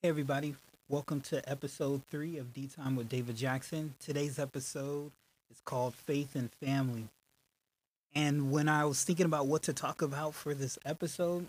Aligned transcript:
Hey, 0.00 0.10
everybody. 0.10 0.54
Welcome 0.88 1.22
to 1.22 1.42
episode 1.50 2.02
three 2.08 2.38
of 2.38 2.54
D 2.54 2.68
Time 2.68 2.94
with 2.94 3.08
David 3.08 3.36
Jackson. 3.36 3.94
Today's 3.98 4.38
episode 4.38 5.10
is 5.50 5.60
called 5.64 5.96
Faith 5.96 6.36
and 6.36 6.52
Family. 6.52 7.08
And 8.14 8.52
when 8.52 8.68
I 8.68 8.84
was 8.84 9.02
thinking 9.02 9.26
about 9.26 9.48
what 9.48 9.64
to 9.64 9.72
talk 9.72 10.00
about 10.00 10.36
for 10.36 10.54
this 10.54 10.78
episode, 10.84 11.46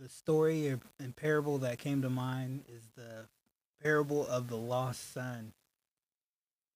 the 0.00 0.08
story 0.08 0.68
or- 0.68 0.80
and 0.98 1.14
parable 1.14 1.58
that 1.58 1.78
came 1.78 2.02
to 2.02 2.10
mind 2.10 2.64
is 2.68 2.82
the 2.96 3.26
parable 3.80 4.26
of 4.26 4.48
the 4.48 4.56
lost 4.56 5.12
son. 5.12 5.52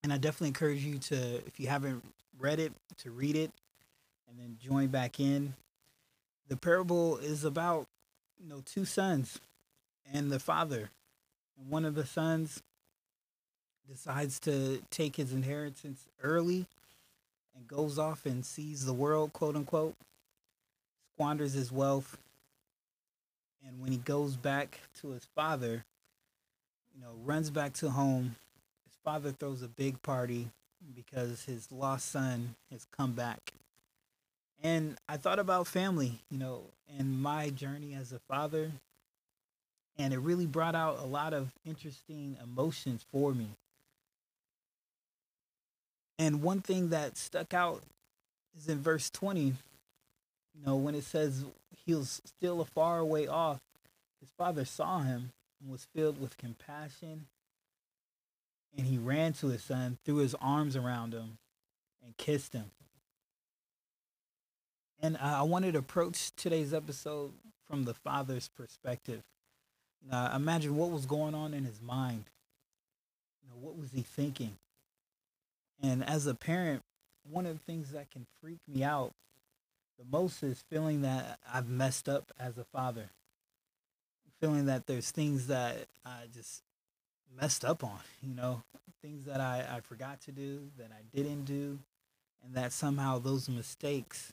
And 0.05 0.13
I 0.13 0.17
definitely 0.17 0.49
encourage 0.49 0.85
you 0.85 1.01
to, 1.01 1.45
if 1.45 1.59
you 1.59 1.67
haven't 1.67 2.05
read 2.39 2.61
it, 2.61 2.73
to 2.99 3.11
read 3.11 3.35
it 3.35 3.51
and 4.29 4.39
then 4.39 4.59
join 4.63 4.91
back 4.91 5.19
in. 5.19 5.55
The 6.47 6.57
parable 6.57 7.17
is 7.19 7.43
about, 7.43 7.89
you 8.39 8.49
know, 8.49 8.63
two 8.65 8.85
sons 8.85 9.41
and 10.13 10.31
the 10.31 10.39
father. 10.39 10.91
And 11.59 11.71
one 11.71 11.85
of 11.85 11.95
the 11.95 12.07
sons 12.07 12.63
decides 13.89 14.39
to 14.41 14.83
take 14.91 15.17
his 15.17 15.33
inheritance 15.33 16.07
early 16.23 16.67
and 17.57 17.67
goes 17.67 17.99
off 17.99 18.27
and 18.27 18.45
sees 18.45 18.85
the 18.85 18.93
world, 18.93 19.33
quote 19.33 19.57
unquote, 19.57 19.95
squanders 21.15 21.53
his 21.55 21.73
wealth. 21.73 22.17
And 23.67 23.81
when 23.81 23.93
he 23.93 23.99
goes 23.99 24.37
back 24.37 24.81
to 25.01 25.11
his 25.11 25.27
father, 25.35 25.85
you 26.95 27.01
know, 27.01 27.13
runs 27.25 27.51
back 27.51 27.73
to 27.75 27.91
home, 27.91 28.37
his 28.85 28.97
father 29.05 29.31
throws 29.31 29.63
a 29.63 29.69
big 29.69 30.03
party 30.03 30.49
because 30.95 31.45
his 31.45 31.71
lost 31.71 32.11
son 32.11 32.55
has 32.71 32.87
come 32.97 33.13
back. 33.13 33.53
And 34.63 34.97
I 35.09 35.17
thought 35.17 35.39
about 35.39 35.67
family, 35.67 36.21
you 36.31 36.39
know, 36.39 36.63
and 36.99 37.21
my 37.21 37.51
journey 37.51 37.95
as 37.95 38.13
a 38.13 38.19
father 38.19 38.73
and 39.99 40.13
it 40.13 40.19
really 40.19 40.47
brought 40.47 40.75
out 40.75 40.99
a 40.99 41.07
lot 41.07 41.35
of 41.35 41.53
interesting 41.65 42.37
emotions 42.43 43.05
for 43.11 43.33
me. 43.33 43.49
And 46.19 46.43
one 46.43 46.61
thing 46.61 46.91
that 46.91 47.17
stuck 47.17 47.53
out 47.53 47.83
is 48.57 48.69
in 48.69 48.81
verse 48.81 49.11
20, 49.11 49.41
you 49.45 49.55
know, 50.65 50.77
when 50.77 50.95
it 50.95 51.05
says 51.05 51.45
he 51.85 51.95
was 51.95 52.23
still 52.25 52.61
a 52.61 52.65
far 52.65 53.05
way 53.05 53.27
off, 53.27 53.61
his 54.21 54.31
father 54.39 54.65
saw 54.65 55.01
him 55.01 55.33
and 55.61 55.71
was 55.71 55.87
filled 55.95 56.21
with 56.21 56.39
compassion. 56.39 57.27
And 58.77 58.87
he 58.87 58.99
ran 58.99 59.33
to 59.35 59.49
his 59.49 59.65
son, 59.65 59.99
threw 60.05 60.17
his 60.17 60.35
arms 60.41 60.77
around 60.77 61.13
him, 61.13 61.39
and 62.05 62.17
kissed 62.17 62.53
him. 62.53 62.71
And 65.01 65.17
uh, 65.17 65.39
I 65.39 65.43
wanted 65.43 65.73
to 65.73 65.81
approach 65.81 66.31
today's 66.37 66.73
episode 66.73 67.33
from 67.67 67.85
the 67.85 67.95
father's 67.95 68.49
perspective. 68.49 69.23
Uh, 70.11 70.33
imagine 70.35 70.77
what 70.77 70.91
was 70.91 71.07
going 71.07 71.35
on 71.35 71.55
in 71.55 71.65
his 71.65 71.81
mind. 71.81 72.25
You 73.43 73.51
know, 73.51 73.57
what 73.67 73.77
was 73.79 73.91
he 73.93 74.03
thinking? 74.03 74.57
And 75.83 76.05
as 76.05 76.27
a 76.27 76.35
parent, 76.35 76.83
one 77.31 77.47
of 77.47 77.55
the 77.55 77.65
things 77.65 77.93
that 77.93 78.11
can 78.11 78.27
freak 78.41 78.59
me 78.69 78.83
out 78.83 79.13
the 79.99 80.05
most 80.11 80.43
is 80.43 80.65
feeling 80.71 81.03
that 81.03 81.39
I've 81.53 81.69
messed 81.69 82.09
up 82.09 82.33
as 82.39 82.59
a 82.59 82.65
father. 82.65 83.11
Feeling 84.41 84.67
that 84.67 84.87
there's 84.87 85.11
things 85.11 85.47
that 85.47 85.87
I 86.05 86.25
just 86.33 86.63
messed 87.41 87.65
up 87.65 87.85
on, 87.85 88.01
you 88.23 88.35
know, 88.35 88.63
things 89.01 89.27
that 89.27 89.41
I, 89.41 89.65
I 89.77 89.81
forgot 89.81 90.21
to 90.23 90.33
do, 90.33 90.69
that 90.79 90.91
I 90.91 91.17
didn't 91.17 91.45
do, 91.45 91.79
and 92.45 92.55
that 92.55 92.73
somehow 92.73 93.19
those 93.19 93.49
mistakes, 93.49 94.33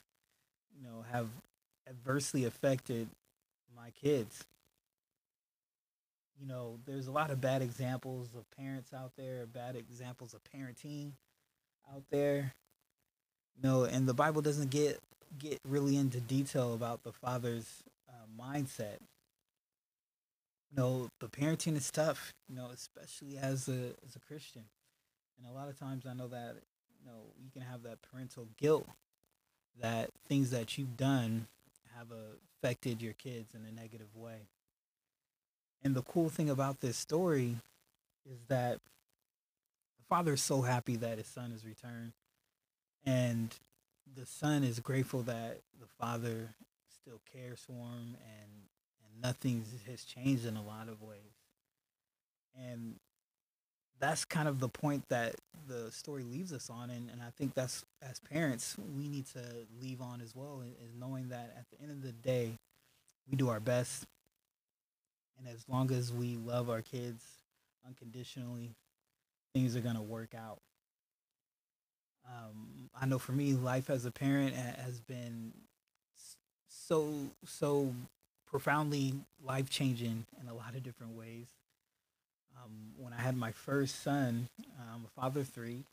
you 0.75 0.83
know, 0.83 1.05
have 1.11 1.27
adversely 1.87 2.45
affected 2.45 3.07
my 3.75 3.91
kids 4.01 4.45
you 6.39 6.47
know, 6.47 6.79
there's 6.85 7.07
a 7.07 7.11
lot 7.11 7.31
of 7.31 7.41
bad 7.41 7.61
examples 7.61 8.29
of 8.35 8.49
parents 8.51 8.93
out 8.93 9.11
there, 9.17 9.45
bad 9.45 9.75
examples 9.75 10.33
of 10.33 10.41
parenting 10.43 11.11
out 11.93 12.03
there. 12.09 12.53
You 13.55 13.69
know, 13.69 13.83
and 13.83 14.07
the 14.07 14.13
Bible 14.13 14.41
doesn't 14.41 14.69
get 14.69 14.99
get 15.37 15.59
really 15.67 15.97
into 15.97 16.19
detail 16.19 16.73
about 16.73 17.03
the 17.03 17.11
father's 17.11 17.83
uh, 18.07 18.41
mindset. 18.41 18.97
You 20.71 20.77
know, 20.77 21.09
the 21.19 21.27
parenting 21.27 21.75
is 21.75 21.91
tough. 21.91 22.33
You 22.47 22.55
know, 22.55 22.69
especially 22.73 23.37
as 23.37 23.67
a 23.67 23.93
as 24.05 24.15
a 24.15 24.19
Christian, 24.19 24.63
and 25.37 25.51
a 25.51 25.53
lot 25.53 25.67
of 25.67 25.77
times 25.77 26.05
I 26.05 26.13
know 26.13 26.27
that 26.29 26.55
you 26.99 27.05
know 27.05 27.33
you 27.43 27.51
can 27.51 27.63
have 27.63 27.83
that 27.83 28.01
parental 28.01 28.47
guilt 28.57 28.87
that 29.81 30.09
things 30.27 30.51
that 30.51 30.77
you've 30.77 30.97
done 30.97 31.47
have 31.97 32.07
affected 32.11 33.01
your 33.01 33.13
kids 33.13 33.53
in 33.53 33.61
a 33.65 33.71
negative 33.71 34.15
way. 34.15 34.47
And 35.83 35.95
the 35.95 36.01
cool 36.01 36.29
thing 36.29 36.49
about 36.49 36.81
this 36.81 36.97
story 36.97 37.55
is 38.29 38.39
that 38.47 38.75
the 39.97 40.03
father 40.09 40.33
is 40.33 40.41
so 40.41 40.61
happy 40.61 40.95
that 40.97 41.17
his 41.17 41.27
son 41.27 41.51
has 41.51 41.65
returned. 41.65 42.13
And 43.05 43.55
the 44.15 44.25
son 44.25 44.63
is 44.63 44.79
grateful 44.79 45.21
that 45.23 45.59
the 45.79 45.87
father 45.99 46.49
still 47.01 47.21
cares 47.31 47.61
for 47.65 47.73
him 47.73 48.17
and, 48.17 48.51
and 49.05 49.21
nothing 49.21 49.63
has 49.89 50.03
changed 50.03 50.45
in 50.45 50.57
a 50.57 50.63
lot 50.63 50.89
of 50.89 51.01
ways. 51.01 51.19
And 52.57 52.95
that's 53.99 54.25
kind 54.25 54.47
of 54.47 54.59
the 54.59 54.69
point 54.69 55.03
that 55.09 55.35
the 55.67 55.91
story 55.91 56.23
leaves 56.23 56.51
us 56.51 56.69
on. 56.69 56.89
And, 56.89 57.09
and 57.09 57.21
I 57.21 57.29
think 57.37 57.53
that's, 57.53 57.85
as 58.01 58.19
parents, 58.19 58.75
we 58.97 59.07
need 59.07 59.27
to 59.27 59.41
leave 59.81 60.01
on 60.01 60.21
as 60.21 60.35
well, 60.35 60.61
is 60.61 60.93
knowing 60.99 61.29
that 61.29 61.53
at 61.57 61.65
the 61.71 61.81
end 61.81 61.91
of 61.91 62.01
the 62.01 62.11
day, 62.11 62.53
we 63.29 63.37
do 63.37 63.49
our 63.49 63.59
best 63.59 64.05
and 65.39 65.47
as 65.53 65.67
long 65.69 65.91
as 65.91 66.11
we 66.11 66.35
love 66.35 66.69
our 66.69 66.81
kids 66.81 67.23
unconditionally, 67.87 68.75
things 69.53 69.75
are 69.75 69.81
going 69.81 69.95
to 69.95 70.01
work 70.01 70.35
out. 70.35 70.59
Um, 72.27 72.89
I 72.99 73.05
know 73.05 73.17
for 73.17 73.31
me, 73.31 73.53
life 73.53 73.89
as 73.89 74.05
a 74.05 74.11
parent 74.11 74.55
has 74.55 74.99
been 74.99 75.53
so, 76.67 77.13
so 77.45 77.93
profoundly 78.45 79.13
life 79.43 79.69
changing 79.69 80.25
in 80.41 80.47
a 80.47 80.53
lot 80.53 80.75
of 80.75 80.83
different 80.83 81.13
ways. 81.13 81.47
Um, 82.57 82.91
when 82.97 83.13
I 83.13 83.21
had 83.21 83.37
my 83.37 83.51
first 83.51 84.03
son, 84.03 84.49
I'm 84.93 85.05
a 85.05 85.21
father 85.21 85.43
three, 85.43 85.83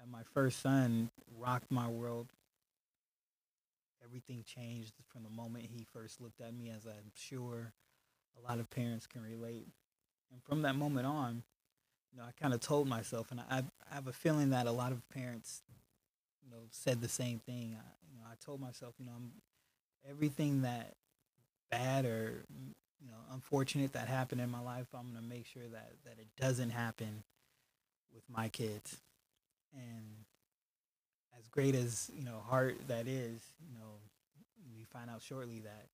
and 0.00 0.10
my 0.10 0.22
first 0.32 0.60
son 0.60 1.10
rocked 1.38 1.70
my 1.70 1.86
world. 1.88 2.28
Everything 4.04 4.42
changed 4.46 4.94
from 5.12 5.22
the 5.22 5.30
moment 5.30 5.66
he 5.76 5.86
first 5.92 6.20
looked 6.20 6.40
at 6.40 6.54
me, 6.54 6.70
as 6.70 6.86
I'm 6.86 7.12
sure 7.14 7.72
a 8.38 8.48
lot 8.48 8.60
of 8.60 8.70
parents 8.70 9.06
can 9.06 9.22
relate. 9.22 9.66
And 10.30 10.42
from 10.42 10.62
that 10.62 10.74
moment 10.74 11.06
on, 11.06 11.42
you 12.12 12.18
know, 12.18 12.24
I 12.24 12.32
kind 12.40 12.54
of 12.54 12.60
told 12.60 12.88
myself, 12.88 13.30
and 13.30 13.40
I, 13.40 13.62
I 13.90 13.94
have 13.94 14.06
a 14.06 14.12
feeling 14.12 14.50
that 14.50 14.66
a 14.66 14.72
lot 14.72 14.92
of 14.92 15.08
parents, 15.10 15.62
you 16.44 16.50
know, 16.50 16.62
said 16.70 17.00
the 17.00 17.08
same 17.08 17.38
thing. 17.38 17.76
I, 17.78 17.84
you 18.12 18.18
know, 18.18 18.26
I 18.30 18.34
told 18.44 18.60
myself, 18.60 18.94
you 18.98 19.06
know, 19.06 19.12
I'm, 19.16 19.32
everything 20.08 20.62
that 20.62 20.94
bad 21.70 22.04
or 22.04 22.44
you 22.50 23.08
know 23.08 23.16
unfortunate 23.32 23.92
that 23.94 24.08
happened 24.08 24.40
in 24.40 24.50
my 24.50 24.60
life, 24.60 24.86
I'm 24.94 25.12
gonna 25.12 25.26
make 25.26 25.46
sure 25.46 25.62
that 25.72 25.92
that 26.04 26.18
it 26.18 26.28
doesn't 26.38 26.70
happen 26.70 27.24
with 28.14 28.22
my 28.28 28.48
kids. 28.48 28.98
And 29.74 30.24
as 31.38 31.48
great 31.48 31.74
as 31.74 32.10
you 32.14 32.24
know 32.24 32.42
heart 32.46 32.76
that 32.88 33.08
is, 33.08 33.40
you 33.66 33.74
know, 33.74 33.94
we 34.76 34.84
find 34.84 35.10
out 35.10 35.22
shortly 35.22 35.60
that 35.60 35.86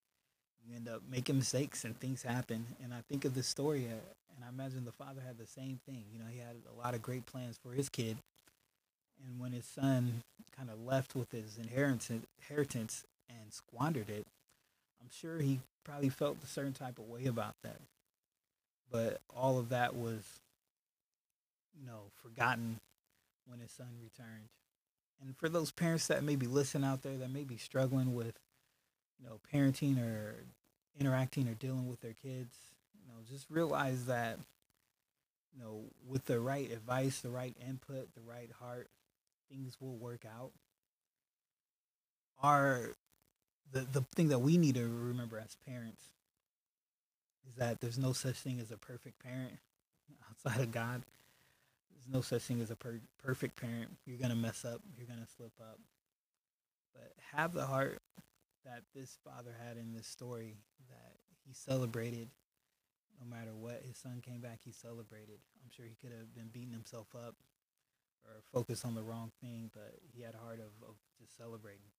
you 0.66 0.76
end 0.76 0.88
up 0.88 1.02
making 1.10 1.36
mistakes 1.36 1.84
and 1.84 1.98
things 1.98 2.22
happen. 2.22 2.66
And 2.82 2.92
I 2.92 3.02
think 3.08 3.24
of 3.24 3.34
this 3.34 3.46
story, 3.46 3.86
uh, 3.86 3.94
and 4.36 4.44
I 4.44 4.48
imagine 4.48 4.84
the 4.84 4.92
father 4.92 5.20
had 5.26 5.38
the 5.38 5.46
same 5.46 5.80
thing. 5.86 6.04
You 6.12 6.18
know, 6.18 6.26
he 6.30 6.38
had 6.38 6.56
a 6.72 6.78
lot 6.78 6.94
of 6.94 7.02
great 7.02 7.26
plans 7.26 7.58
for 7.62 7.72
his 7.72 7.88
kid. 7.88 8.18
And 9.24 9.40
when 9.40 9.52
his 9.52 9.64
son 9.64 10.22
kind 10.56 10.70
of 10.70 10.80
left 10.80 11.14
with 11.14 11.32
his 11.32 11.58
inheritance, 11.58 12.10
inheritance 12.38 13.04
and 13.28 13.52
squandered 13.52 14.10
it, 14.10 14.26
I'm 15.00 15.10
sure 15.10 15.38
he 15.38 15.60
probably 15.84 16.08
felt 16.08 16.36
a 16.42 16.46
certain 16.46 16.72
type 16.72 16.98
of 16.98 17.08
way 17.08 17.26
about 17.26 17.54
that. 17.62 17.80
But 18.90 19.20
all 19.34 19.58
of 19.58 19.70
that 19.70 19.94
was, 19.96 20.40
you 21.78 21.86
know, 21.86 22.10
forgotten 22.22 22.78
when 23.46 23.60
his 23.60 23.72
son 23.72 23.88
returned. 24.02 24.48
And 25.20 25.36
for 25.36 25.48
those 25.48 25.72
parents 25.72 26.06
that 26.06 26.22
maybe 26.22 26.46
listen 26.46 26.84
out 26.84 27.02
there 27.02 27.16
that 27.16 27.30
may 27.30 27.44
be 27.44 27.56
struggling 27.56 28.14
with, 28.14 28.38
you 29.20 29.28
know, 29.28 29.40
parenting 29.52 29.98
or 30.02 30.36
interacting 30.98 31.48
or 31.48 31.54
dealing 31.54 31.88
with 31.88 32.00
their 32.00 32.14
kids, 32.14 32.54
you 32.94 33.08
know, 33.08 33.18
just 33.30 33.46
realize 33.50 34.06
that, 34.06 34.38
you 35.54 35.62
know, 35.62 35.82
with 36.06 36.24
the 36.26 36.40
right 36.40 36.70
advice, 36.70 37.20
the 37.20 37.30
right 37.30 37.56
input, 37.66 38.14
the 38.14 38.20
right 38.20 38.50
heart, 38.60 38.88
things 39.50 39.76
will 39.80 39.96
work 39.96 40.24
out. 40.24 40.50
Our 42.42 42.94
the 43.72 43.80
the 43.80 44.04
thing 44.14 44.28
that 44.28 44.38
we 44.38 44.56
need 44.56 44.76
to 44.76 44.84
remember 44.84 45.38
as 45.38 45.56
parents 45.66 46.02
is 47.48 47.54
that 47.56 47.80
there's 47.80 47.98
no 47.98 48.12
such 48.12 48.36
thing 48.36 48.60
as 48.60 48.70
a 48.70 48.76
perfect 48.76 49.22
parent 49.22 49.58
outside 50.30 50.60
of 50.60 50.70
God. 50.70 51.02
There's 51.92 52.14
no 52.14 52.20
such 52.20 52.42
thing 52.42 52.60
as 52.60 52.70
a 52.70 52.76
per- 52.76 53.00
perfect 53.22 53.60
parent. 53.60 53.96
You're 54.06 54.18
gonna 54.18 54.36
mess 54.36 54.64
up. 54.64 54.80
You're 54.96 55.08
gonna 55.08 55.26
slip 55.36 55.52
up. 55.60 55.78
But 56.94 57.12
have 57.32 57.52
the 57.52 57.66
heart 57.66 57.97
that 58.68 58.84
this 58.94 59.16
father 59.24 59.56
had 59.66 59.78
in 59.78 59.94
this 59.94 60.06
story 60.06 60.56
that 60.88 61.16
he 61.46 61.54
celebrated 61.54 62.28
no 63.20 63.36
matter 63.36 63.54
what, 63.54 63.82
his 63.86 63.96
son 63.96 64.22
came 64.24 64.40
back, 64.40 64.60
he 64.64 64.72
celebrated. 64.72 65.38
I'm 65.64 65.70
sure 65.70 65.86
he 65.86 65.96
could 66.00 66.16
have 66.16 66.34
been 66.34 66.48
beating 66.52 66.72
himself 66.72 67.08
up 67.14 67.34
or 68.24 68.42
focused 68.52 68.84
on 68.84 68.94
the 68.94 69.02
wrong 69.02 69.32
thing, 69.40 69.70
but 69.74 69.94
he 70.14 70.22
had 70.22 70.34
a 70.34 70.38
heart 70.38 70.60
of, 70.60 70.88
of 70.88 70.94
just 71.20 71.36
celebrating 71.36 71.90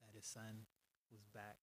that 0.00 0.14
his 0.14 0.26
son 0.26 0.66
was 1.10 1.22
back. 1.34 1.56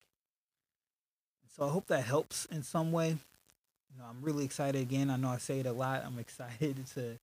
And 1.44 1.52
so 1.52 1.66
I 1.66 1.70
hope 1.70 1.88
that 1.88 2.04
helps 2.04 2.46
in 2.46 2.64
some 2.64 2.92
way. 2.92 3.10
You 3.10 4.00
know, 4.00 4.06
I'm 4.10 4.22
really 4.22 4.46
excited 4.46 4.82
again. 4.82 5.10
I 5.10 5.18
know 5.18 5.30
I 5.30 5.38
say 5.38 5.60
it 5.60 5.66
a 5.66 5.74
lot. 5.74 6.04
I'm 6.06 6.20
excited 6.20 6.86
to 6.96 7.20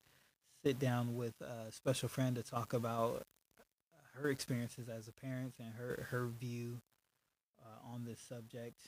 sit 0.65 0.79
down 0.79 1.17
with 1.17 1.35
a 1.41 1.73
special 1.73 2.09
friend 2.09 2.37
to 2.37 2.43
talk 2.43 2.73
about 2.73 3.27
her 4.15 4.29
experiences 4.29 4.89
as 4.89 5.09
a 5.09 5.13
parent 5.13 5.55
and 5.59 5.73
her 5.75 6.07
her 6.11 6.27
view 6.27 6.79
on 7.93 8.05
this 8.05 8.21
subject. 8.21 8.81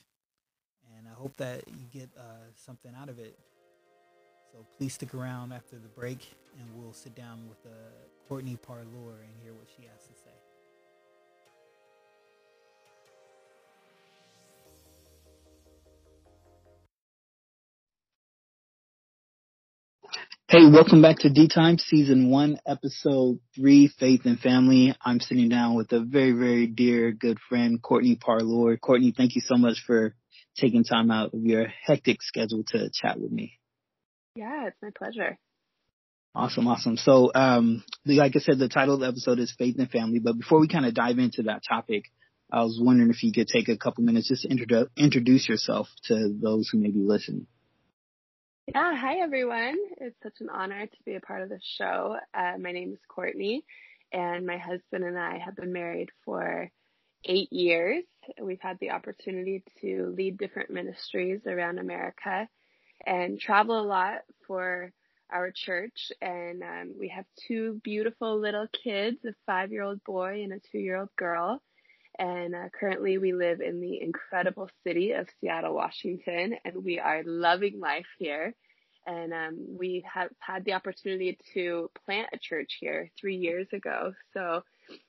And 0.97 1.07
I 1.07 1.15
hope 1.15 1.37
that 1.37 1.63
you 1.69 1.87
get 1.93 2.11
uh, 2.19 2.51
something 2.55 2.93
out 3.01 3.09
of 3.09 3.19
it. 3.19 3.39
So 4.51 4.67
please 4.77 4.95
stick 4.95 5.15
around 5.15 5.53
after 5.53 5.77
the 5.77 5.89
break, 5.89 6.35
and 6.59 6.69
we'll 6.75 6.93
sit 6.93 7.15
down 7.15 7.49
with 7.49 7.59
uh, 7.65 7.75
Courtney 8.29 8.57
Parlour 8.57 9.23
and 9.23 9.33
hear 9.43 9.55
what 9.55 9.69
she 9.75 9.83
has 9.85 10.03
to 10.09 10.15
say. 10.15 10.32
Hey, 20.53 20.69
welcome 20.71 21.01
back 21.01 21.21
to 21.21 21.31
D 21.31 21.49
Time, 21.49 21.79
Season 21.79 22.29
1, 22.29 22.59
Episode 22.67 23.39
3, 23.57 23.89
Faith 23.99 24.27
and 24.27 24.39
Family. 24.39 24.95
I'm 25.03 25.19
sitting 25.19 25.49
down 25.49 25.77
with 25.77 25.91
a 25.93 26.01
very, 26.01 26.33
very 26.33 26.67
dear, 26.67 27.11
good 27.11 27.39
friend, 27.49 27.81
Courtney 27.81 28.17
Parlour. 28.17 28.77
Courtney, 28.77 29.15
thank 29.17 29.35
you 29.35 29.41
so 29.41 29.57
much 29.57 29.83
for 29.87 30.15
taking 30.61 30.85
time 30.85 31.11
out 31.11 31.33
of 31.33 31.41
your 31.41 31.69
hectic 31.87 32.21
schedule 32.21 32.65
to 32.67 32.91
chat 32.93 33.19
with 33.19 33.33
me. 33.33 33.59
Yeah, 34.35 34.67
it's 34.67 34.77
my 34.83 34.91
pleasure. 34.95 35.39
Awesome, 36.35 36.69
awesome. 36.69 36.99
So, 36.99 37.33
um, 37.35 37.83
like 38.05 38.37
I 38.37 38.41
said, 38.41 38.59
the 38.59 38.69
title 38.69 38.97
of 38.97 39.01
the 39.01 39.07
episode 39.07 39.39
is 39.39 39.55
Faith 39.57 39.77
and 39.79 39.91
Family. 39.91 40.19
But 40.19 40.37
before 40.37 40.61
we 40.61 40.69
kind 40.69 40.85
of 40.85 40.93
dive 40.93 41.19
into 41.19 41.45
that 41.45 41.63
topic, 41.67 42.13
I 42.53 42.63
was 42.63 42.79
wondering 42.79 43.09
if 43.09 43.23
you 43.23 43.33
could 43.33 43.49
take 43.49 43.71
a 43.71 43.79
couple 43.79 44.05
minutes 44.05 44.29
just 44.29 44.43
to 44.43 44.49
introdu- 44.49 44.89
introduce 44.99 45.49
yourself 45.49 45.89
to 46.09 46.31
those 46.31 46.69
who 46.69 46.77
may 46.77 46.91
be 46.91 47.01
listening. 47.01 47.47
Yeah, 48.69 48.95
hi 48.97 49.17
everyone. 49.19 49.77
It's 49.99 50.17
such 50.23 50.41
an 50.41 50.49
honor 50.49 50.87
to 50.87 50.97
be 51.05 51.17
a 51.17 51.21
part 51.21 51.43
of 51.43 51.49
the 51.49 51.59
show. 51.79 52.17
Uh, 52.33 52.53
my 52.61 52.71
name 52.71 52.93
is 52.93 53.01
Courtney, 53.09 53.65
and 54.13 54.47
my 54.47 54.57
husband 54.57 55.03
and 55.05 55.19
I 55.19 55.39
have 55.39 55.57
been 55.57 55.73
married 55.73 56.11
for 56.25 56.71
eight 57.25 57.53
years. 57.53 58.05
We've 58.41 58.61
had 58.61 58.79
the 58.81 58.93
opportunity 58.93 59.65
to 59.81 60.15
lead 60.17 60.39
different 60.39 60.71
ministries 60.71 61.41
around 61.45 61.81
America 61.81 62.49
and 63.05 63.41
travel 63.41 63.81
a 63.81 63.83
lot 63.83 64.19
for 64.47 64.93
our 65.33 65.51
church. 65.51 66.13
And 66.21 66.63
um, 66.63 66.95
we 66.97 67.09
have 67.09 67.25
two 67.49 67.81
beautiful 67.83 68.39
little 68.39 68.69
kids 68.85 69.19
a 69.25 69.33
five 69.45 69.73
year 69.73 69.83
old 69.83 70.05
boy 70.05 70.45
and 70.45 70.53
a 70.53 70.61
two 70.71 70.79
year 70.79 70.99
old 70.99 71.15
girl. 71.17 71.61
And 72.19 72.55
uh, 72.55 72.69
currently, 72.79 73.19
we 73.19 73.33
live 73.33 73.61
in 73.61 73.81
the 73.81 74.01
incredible 74.01 74.69
city 74.85 75.13
of 75.13 75.29
Seattle, 75.41 75.75
Washington, 75.75 76.57
and 76.65 76.85
we 76.85 76.99
are 76.99 77.23
loving 77.25 77.81
life 77.81 78.07
here. 78.19 78.55
And 79.07 79.33
um, 79.33 79.59
we 79.79 80.05
have 80.13 80.31
had 80.39 80.65
the 80.65 80.75
opportunity 80.75 81.39
to 81.55 81.91
plant 82.05 82.29
a 82.33 82.39
church 82.39 82.77
here 82.81 83.11
three 83.21 83.37
years 83.37 83.67
ago. 83.73 84.13
So 84.35 84.63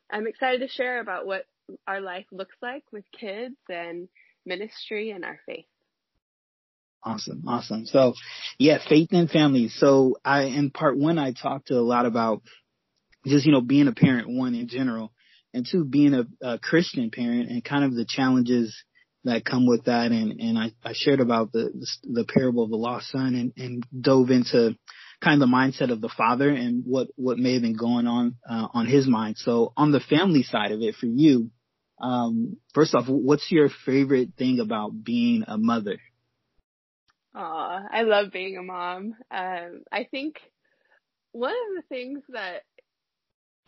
I'm 0.10 0.28
excited 0.28 0.62
to 0.62 0.68
share 0.68 1.00
about 1.00 1.28
what 1.28 1.46
our 1.88 2.02
life 2.02 2.26
looks 2.32 2.56
like 2.62 2.84
with 2.92 3.04
kids 3.20 3.56
and 3.70 4.08
ministry 4.46 5.12
and 5.12 5.24
our 5.24 5.40
faith. 5.46 5.66
Awesome, 7.04 7.44
awesome. 7.48 7.86
So, 7.86 8.14
yeah, 8.58 8.78
faith 8.88 9.10
and 9.12 9.30
family. 9.30 9.68
So, 9.68 10.18
I 10.24 10.44
in 10.44 10.72
part 10.72 10.98
one, 10.98 11.20
I 11.20 11.34
talked 11.34 11.70
a 11.70 11.82
lot 11.82 12.06
about 12.06 12.42
just 13.26 13.46
you 13.46 13.52
know 13.52 13.62
being 13.62 13.90
a 13.90 13.92
parent, 13.92 14.30
one 14.30 14.56
in 14.56 14.70
general, 14.70 15.12
and 15.54 15.68
two, 15.70 15.86
being 15.86 16.14
a, 16.14 16.26
a 16.42 16.60
Christian 16.60 17.12
parent 17.12 17.50
and 17.50 17.64
kind 17.64 17.84
of 17.84 17.96
the 17.96 18.06
challenges 18.06 18.76
that 19.24 19.46
come 19.46 19.66
with 19.66 19.86
that. 19.86 20.12
And, 20.12 20.40
and 20.40 20.58
I, 20.58 20.72
I 20.84 20.94
shared 20.94 21.22
about 21.22 21.52
the, 21.52 21.72
the, 22.04 22.26
parable 22.26 22.64
of 22.64 22.70
the 22.70 22.76
lost 22.76 23.10
son 23.12 23.36
and, 23.36 23.54
and 23.58 23.86
dove 24.02 24.30
into 24.32 24.76
kind 25.22 25.42
of 25.42 25.48
the 25.48 25.56
mindset 25.56 25.92
of 25.92 26.02
the 26.02 26.10
father 26.10 26.50
and 26.50 26.84
what, 26.86 27.08
what 27.16 27.38
may 27.38 27.54
have 27.54 27.62
been 27.62 27.78
going 27.78 28.08
on, 28.08 28.36
uh, 28.50 28.68
on 28.74 28.86
his 28.86 29.08
mind. 29.08 29.38
So 29.38 29.72
on 29.78 29.92
the 29.92 30.02
family 30.02 30.44
side 30.44 30.72
of 30.72 30.82
it 30.82 30.96
for 30.96 31.06
you, 31.06 31.52
um, 32.02 32.58
first 32.74 32.94
off, 32.96 33.06
what's 33.08 33.50
your 33.50 33.70
favorite 33.86 34.32
thing 34.38 34.60
about 34.60 34.92
being 35.04 35.46
a 35.48 35.58
mother? 35.58 35.98
Aw, 37.36 37.80
I 37.92 38.02
love 38.02 38.32
being 38.32 38.58
a 38.58 38.64
mom. 38.64 39.16
Um, 39.32 39.84
I 39.92 40.04
think 40.04 40.36
one 41.32 41.52
of 41.52 41.84
the 41.84 41.88
things 41.88 42.24
that 42.30 42.64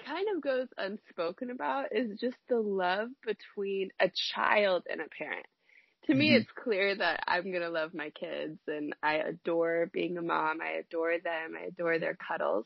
kind 0.03 0.27
of 0.35 0.41
goes 0.41 0.67
unspoken 0.77 1.49
about 1.49 1.87
is 1.91 2.19
just 2.19 2.37
the 2.49 2.59
love 2.59 3.09
between 3.25 3.89
a 3.99 4.09
child 4.33 4.83
and 4.89 5.01
a 5.01 5.09
parent. 5.17 5.45
To 6.05 6.11
mm-hmm. 6.11 6.19
me, 6.19 6.35
it's 6.35 6.51
clear 6.63 6.95
that 6.95 7.23
I'm 7.27 7.51
going 7.51 7.63
to 7.63 7.69
love 7.69 7.93
my 7.93 8.09
kids 8.11 8.59
and 8.67 8.95
I 9.01 9.15
adore 9.15 9.89
being 9.91 10.17
a 10.17 10.21
mom. 10.21 10.61
I 10.61 10.79
adore 10.79 11.17
them. 11.23 11.53
I 11.59 11.67
adore 11.67 11.99
their 11.99 12.15
cuddles, 12.15 12.65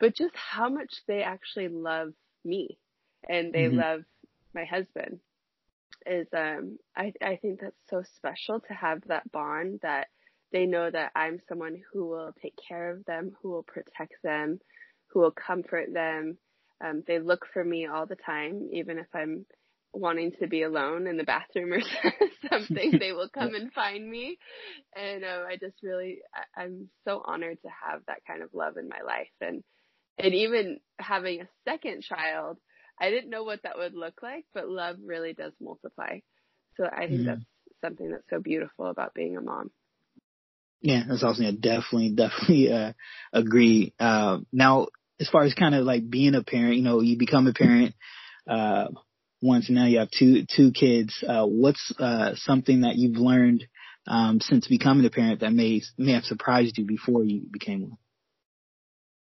but 0.00 0.14
just 0.14 0.34
how 0.34 0.68
much 0.68 0.92
they 1.06 1.22
actually 1.22 1.68
love 1.68 2.12
me 2.44 2.78
and 3.28 3.52
they 3.52 3.64
mm-hmm. 3.64 3.78
love 3.78 4.00
my 4.54 4.64
husband 4.64 5.20
is, 6.06 6.26
um, 6.36 6.78
I, 6.96 7.12
I 7.22 7.36
think 7.36 7.60
that's 7.60 7.76
so 7.88 8.02
special 8.16 8.60
to 8.60 8.74
have 8.74 9.02
that 9.06 9.30
bond 9.30 9.80
that 9.82 10.08
they 10.52 10.66
know 10.66 10.90
that 10.90 11.12
I'm 11.14 11.40
someone 11.48 11.80
who 11.92 12.06
will 12.06 12.34
take 12.42 12.54
care 12.68 12.90
of 12.90 13.04
them, 13.04 13.32
who 13.40 13.50
will 13.50 13.62
protect 13.62 14.14
them, 14.22 14.60
who 15.08 15.20
will 15.20 15.30
comfort 15.30 15.92
them, 15.92 16.38
um, 16.82 17.02
they 17.06 17.18
look 17.18 17.46
for 17.52 17.64
me 17.64 17.86
all 17.86 18.06
the 18.06 18.16
time, 18.16 18.68
even 18.72 18.98
if 18.98 19.06
I'm 19.14 19.46
wanting 19.92 20.32
to 20.40 20.46
be 20.46 20.62
alone 20.62 21.06
in 21.06 21.16
the 21.16 21.24
bathroom 21.24 21.72
or 21.72 21.80
something. 22.50 22.98
they 22.98 23.12
will 23.12 23.28
come 23.34 23.54
and 23.54 23.72
find 23.72 24.08
me, 24.08 24.38
and 24.96 25.24
uh, 25.24 25.44
I 25.48 25.56
just 25.56 25.76
really, 25.82 26.18
I, 26.34 26.62
I'm 26.62 26.88
so 27.06 27.22
honored 27.24 27.58
to 27.62 27.68
have 27.68 28.02
that 28.06 28.24
kind 28.26 28.42
of 28.42 28.54
love 28.54 28.76
in 28.76 28.88
my 28.88 29.00
life, 29.06 29.28
and 29.40 29.62
and 30.18 30.34
even 30.34 30.80
having 30.98 31.40
a 31.40 31.48
second 31.64 32.02
child, 32.02 32.58
I 33.00 33.10
didn't 33.10 33.30
know 33.30 33.44
what 33.44 33.62
that 33.62 33.78
would 33.78 33.94
look 33.94 34.22
like, 34.22 34.44
but 34.52 34.68
love 34.68 34.96
really 35.04 35.32
does 35.32 35.52
multiply. 35.60 36.18
So 36.76 36.84
I 36.84 37.06
think 37.06 37.20
mm-hmm. 37.20 37.24
that's 37.26 37.44
something 37.82 38.10
that's 38.10 38.28
so 38.30 38.40
beautiful 38.40 38.86
about 38.86 39.14
being 39.14 39.36
a 39.36 39.40
mom. 39.40 39.70
Yeah, 40.82 41.04
that's 41.08 41.22
awesome. 41.22 41.46
I 41.46 41.52
definitely, 41.52 42.10
definitely 42.10 42.72
uh, 42.72 42.92
agree. 43.32 43.94
Uh, 43.98 44.38
now, 44.52 44.88
as 45.22 45.28
far 45.28 45.44
as 45.44 45.54
kind 45.54 45.74
of 45.74 45.84
like 45.84 46.10
being 46.10 46.34
a 46.34 46.42
parent, 46.42 46.76
you 46.76 46.82
know, 46.82 47.00
you 47.00 47.16
become 47.16 47.46
a 47.46 47.54
parent 47.54 47.94
uh, 48.46 48.88
once, 49.40 49.68
and 49.68 49.76
now 49.76 49.86
you 49.86 50.00
have 50.00 50.10
two 50.10 50.44
two 50.54 50.72
kids. 50.72 51.24
Uh, 51.26 51.46
what's 51.46 51.92
uh, 51.98 52.32
something 52.34 52.82
that 52.82 52.96
you've 52.96 53.16
learned 53.16 53.64
um, 54.06 54.40
since 54.40 54.66
becoming 54.66 55.06
a 55.06 55.10
parent 55.10 55.40
that 55.40 55.52
may 55.52 55.80
may 55.96 56.12
have 56.12 56.24
surprised 56.24 56.76
you 56.76 56.84
before 56.84 57.24
you 57.24 57.42
became 57.50 57.82
one? 57.82 57.98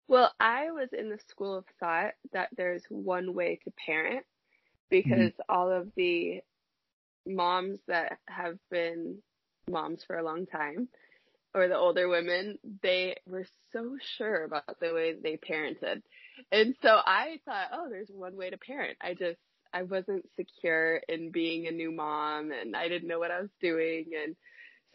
Well, 0.08 0.34
I 0.40 0.72
was 0.72 0.90
in 0.98 1.10
the 1.10 1.20
school 1.30 1.58
of 1.58 1.66
thought 1.80 2.14
that 2.34 2.50
there's 2.56 2.84
one 2.90 3.34
way 3.34 3.60
to 3.64 3.72
parent 3.86 4.26
because 4.90 5.32
mm-hmm. 5.32 5.56
all 5.56 5.72
of 5.72 5.90
the 5.96 6.42
moms 7.28 7.80
that 7.88 8.18
have 8.28 8.58
been 8.70 9.20
moms 9.70 10.04
for 10.06 10.18
a 10.18 10.24
long 10.24 10.46
time 10.46 10.88
or 11.54 11.68
the 11.68 11.78
older 11.78 12.08
women, 12.08 12.58
they 12.82 13.18
were 13.28 13.46
so 13.74 13.98
sure 14.18 14.46
about 14.46 14.80
the 14.80 14.94
way 14.94 15.14
they 15.22 15.38
parented. 15.38 16.02
And 16.52 16.76
so 16.82 16.90
I 16.90 17.40
thought, 17.46 17.68
oh, 17.74 17.90
there's 17.90 18.10
one 18.10 18.38
way 18.38 18.50
to 18.50 18.58
parent. 18.58 18.98
I 19.02 19.14
just, 19.14 19.40
I 19.74 19.84
wasn't 19.84 20.30
secure 20.36 21.02
in 21.10 21.32
being 21.32 21.68
a 21.68 21.72
new 21.72 21.92
mom 21.92 22.52
and 22.52 22.76
I 22.76 22.88
didn't 22.88 23.08
know 23.08 23.20
what 23.20 23.32
I 23.32 23.42
was 23.42 23.50
doing. 23.62 24.06
And 24.24 24.36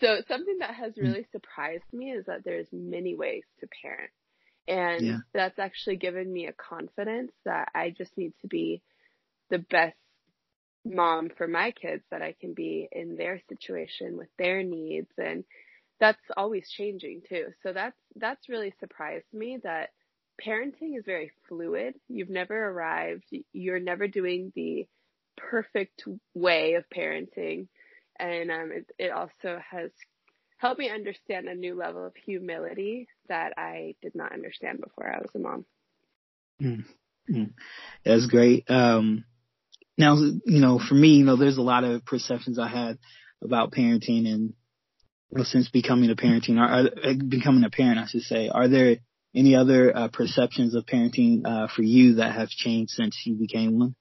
so 0.00 0.22
something 0.28 0.58
that 0.60 0.75
has 0.75 0.94
hmm. 0.94 1.02
really 1.02 1.26
surprised 1.32 1.84
me 1.92 2.12
is 2.12 2.26
that 2.26 2.44
there's 2.44 2.68
many 2.72 3.14
ways 3.14 3.44
to 3.60 3.68
parent. 3.82 4.10
And 4.68 5.06
yeah. 5.06 5.18
that's 5.32 5.58
actually 5.58 5.96
given 5.96 6.32
me 6.32 6.46
a 6.46 6.52
confidence 6.52 7.32
that 7.44 7.68
I 7.75 7.90
just 7.90 8.16
need 8.16 8.32
to 8.40 8.48
be 8.48 8.82
the 9.50 9.58
best 9.58 9.96
mom 10.84 11.30
for 11.36 11.46
my 11.46 11.70
kids 11.70 12.02
that 12.10 12.22
I 12.22 12.34
can 12.40 12.54
be 12.54 12.88
in 12.90 13.16
their 13.16 13.40
situation 13.48 14.16
with 14.16 14.28
their 14.38 14.62
needs 14.62 15.10
and 15.18 15.44
that's 16.00 16.19
always 16.37 16.69
changing 16.69 17.23
too. 17.29 17.47
So 17.62 17.73
that's 17.73 17.97
that's 18.17 18.49
really 18.49 18.75
surprised 18.81 19.26
me 19.33 19.59
that 19.65 19.91
parenting 20.45 20.99
is 20.99 21.05
very 21.05 21.31
fluid. 21.49 21.95
You've 22.09 22.31
never 22.31 22.69
arrived. 22.69 23.25
You're 23.53 23.81
never 23.81 24.07
doing 24.09 24.53
the 24.55 24.87
perfect 25.37 26.05
way 26.35 26.75
of 26.75 26.85
parenting, 26.95 27.69
and 28.19 28.50
um, 28.50 28.73
it, 28.73 28.91
it 28.99 29.11
also 29.11 29.61
has 29.71 29.91
helped 30.59 30.79
me 30.79 30.91
understand 30.91 31.49
a 31.49 31.55
new 31.55 31.75
level 31.75 32.07
of 32.07 32.15
humility 32.25 33.09
that 33.29 33.53
I 33.59 33.95
did 34.03 34.15
not 34.15 34.33
understand 34.33 34.81
before 34.81 35.12
I 35.12 35.19
was 35.19 35.31
a 35.35 35.38
mom. 35.38 35.67
Mm-hmm. 36.62 37.45
That's 38.05 38.26
great. 38.26 38.71
Um, 38.71 39.25
now, 39.99 40.17
you 40.17 40.61
know, 40.61 40.79
for 40.79 40.95
me, 40.95 41.17
you 41.17 41.25
know, 41.25 41.37
there's 41.37 41.59
a 41.59 41.62
lot 41.62 41.85
of 41.85 42.05
perceptions 42.05 42.59
I 42.59 42.69
had 42.69 42.99
about 43.43 43.73
parenting 43.73 44.26
and 44.26 44.55
since 45.45 45.69
becoming 45.69 46.11
a 46.11 46.16
parenting, 46.16 46.59
uh, 46.59 47.14
becoming 47.28 47.64
a 47.64 47.71
parent, 47.71 47.99
I 47.99 48.07
should 48.07 48.23
say, 48.23 48.49
are 48.49 48.69
there 48.69 48.97
any 49.35 49.55
other 49.55 49.95
uh, 49.95 50.09
perceptions 50.09 50.75
of 50.75 50.87
parenting 50.87 51.43
uh, 51.45 51.69
for 51.69 51.83
you 51.83 52.14
that 52.14 52.35
have 52.35 52.49
changed 52.49 52.93
since 52.93 53.21
you 53.25 53.35
became 53.35 53.78
one? 53.78 53.95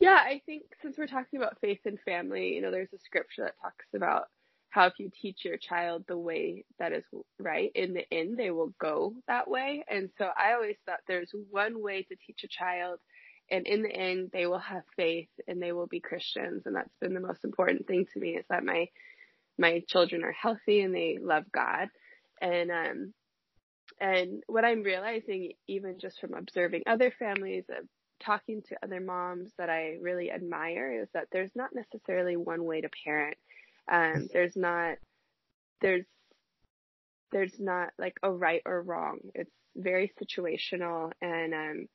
Yeah, 0.00 0.18
I 0.20 0.42
think 0.46 0.64
since 0.82 0.96
we're 0.96 1.06
talking 1.06 1.40
about 1.40 1.60
faith 1.60 1.80
and 1.84 1.98
family, 2.00 2.54
you 2.54 2.62
know, 2.62 2.70
there's 2.70 2.92
a 2.92 2.98
scripture 3.04 3.44
that 3.44 3.60
talks 3.60 3.86
about 3.94 4.26
how 4.70 4.86
if 4.86 4.98
you 4.98 5.10
teach 5.20 5.38
your 5.44 5.56
child 5.56 6.04
the 6.06 6.18
way 6.18 6.64
that 6.78 6.92
is 6.92 7.04
right, 7.40 7.72
in 7.74 7.94
the 7.94 8.04
end, 8.12 8.36
they 8.36 8.50
will 8.50 8.72
go 8.80 9.14
that 9.26 9.50
way. 9.50 9.84
And 9.90 10.10
so 10.18 10.26
I 10.26 10.52
always 10.52 10.76
thought 10.86 11.00
there's 11.08 11.32
one 11.50 11.82
way 11.82 12.02
to 12.02 12.16
teach 12.26 12.44
a 12.44 12.48
child, 12.48 13.00
and 13.50 13.66
in 13.66 13.82
the 13.82 13.90
end, 13.90 14.30
they 14.32 14.46
will 14.46 14.58
have 14.58 14.82
faith 14.94 15.30
and 15.48 15.60
they 15.60 15.72
will 15.72 15.86
be 15.86 16.00
Christians. 16.00 16.62
And 16.66 16.76
that's 16.76 16.94
been 17.00 17.14
the 17.14 17.20
most 17.20 17.44
important 17.44 17.86
thing 17.86 18.06
to 18.12 18.20
me 18.20 18.36
is 18.36 18.44
that 18.50 18.62
my 18.62 18.88
my 19.58 19.82
children 19.88 20.24
are 20.24 20.32
healthy 20.32 20.80
and 20.80 20.94
they 20.94 21.18
love 21.20 21.44
God. 21.52 21.88
And 22.40 22.70
um 22.70 23.14
and 24.00 24.42
what 24.46 24.64
I'm 24.64 24.82
realizing, 24.82 25.52
even 25.66 25.98
just 25.98 26.20
from 26.20 26.34
observing 26.34 26.84
other 26.86 27.12
families, 27.18 27.64
of 27.68 27.84
talking 28.20 28.62
to 28.68 28.76
other 28.82 29.00
moms 29.00 29.52
that 29.58 29.70
I 29.70 29.96
really 30.00 30.30
admire, 30.30 31.02
is 31.02 31.08
that 31.14 31.28
there's 31.32 31.54
not 31.56 31.70
necessarily 31.74 32.36
one 32.36 32.64
way 32.64 32.80
to 32.80 32.88
parent. 33.04 33.36
Um, 33.90 34.28
there's 34.32 34.56
not, 34.56 34.98
there's, 35.80 36.04
there's 37.32 37.58
not 37.58 37.90
like 37.98 38.16
a 38.22 38.30
right 38.30 38.62
or 38.64 38.82
wrong. 38.82 39.18
It's 39.34 39.50
very 39.76 40.12
situational, 40.20 41.10
and 41.20 41.54
um, 41.54 41.86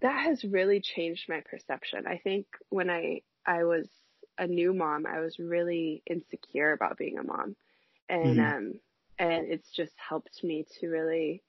that 0.00 0.24
has 0.24 0.44
really 0.44 0.80
changed 0.80 1.28
my 1.28 1.42
perception. 1.44 2.06
I 2.06 2.18
think 2.18 2.46
when 2.68 2.90
I 2.90 3.20
I 3.46 3.64
was 3.64 3.88
a 4.38 4.46
new 4.46 4.72
mom, 4.72 5.06
I 5.06 5.20
was 5.20 5.38
really 5.38 6.02
insecure 6.06 6.72
about 6.72 6.98
being 6.98 7.18
a 7.18 7.22
mom, 7.22 7.56
and 8.08 8.38
mm-hmm. 8.38 8.56
um, 8.56 8.72
and 9.18 9.46
it's 9.52 9.70
just 9.70 9.92
helped 9.96 10.42
me 10.42 10.66
to 10.80 10.88
really 10.88 11.42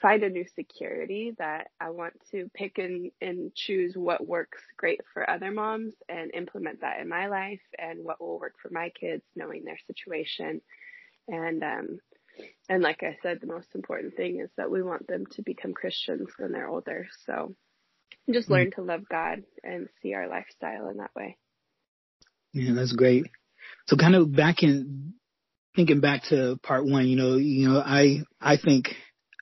find 0.00 0.22
a 0.22 0.30
new 0.30 0.44
security 0.54 1.34
that 1.38 1.68
I 1.80 1.90
want 1.90 2.14
to 2.30 2.50
pick 2.54 2.78
and, 2.78 3.10
and 3.20 3.54
choose 3.54 3.94
what 3.96 4.26
works 4.26 4.62
great 4.76 5.00
for 5.12 5.28
other 5.28 5.50
moms 5.50 5.94
and 6.08 6.34
implement 6.34 6.80
that 6.80 7.00
in 7.00 7.08
my 7.08 7.26
life 7.26 7.60
and 7.78 8.02
what 8.02 8.20
will 8.20 8.38
work 8.38 8.54
for 8.62 8.70
my 8.70 8.90
kids 8.98 9.22
knowing 9.36 9.64
their 9.64 9.78
situation. 9.86 10.62
And 11.28 11.62
um 11.62 11.98
and 12.68 12.82
like 12.82 13.02
I 13.02 13.16
said, 13.22 13.40
the 13.40 13.46
most 13.46 13.68
important 13.74 14.16
thing 14.16 14.40
is 14.40 14.50
that 14.56 14.70
we 14.70 14.82
want 14.82 15.06
them 15.06 15.26
to 15.32 15.42
become 15.42 15.72
Christians 15.72 16.30
when 16.38 16.52
they're 16.52 16.68
older. 16.68 17.06
So 17.26 17.54
just 18.32 18.50
learn 18.50 18.70
to 18.72 18.82
love 18.82 19.08
God 19.08 19.42
and 19.62 19.88
see 20.02 20.14
our 20.14 20.28
lifestyle 20.28 20.88
in 20.88 20.96
that 20.96 21.14
way. 21.14 21.36
Yeah, 22.54 22.72
that's 22.74 22.92
great. 22.92 23.26
So 23.88 23.96
kind 23.96 24.14
of 24.14 24.34
back 24.34 24.62
in 24.62 25.14
thinking 25.74 26.00
back 26.00 26.22
to 26.30 26.56
part 26.62 26.86
one, 26.86 27.08
you 27.08 27.16
know, 27.16 27.36
you 27.36 27.68
know, 27.68 27.80
I 27.80 28.20
I 28.40 28.56
think 28.56 28.94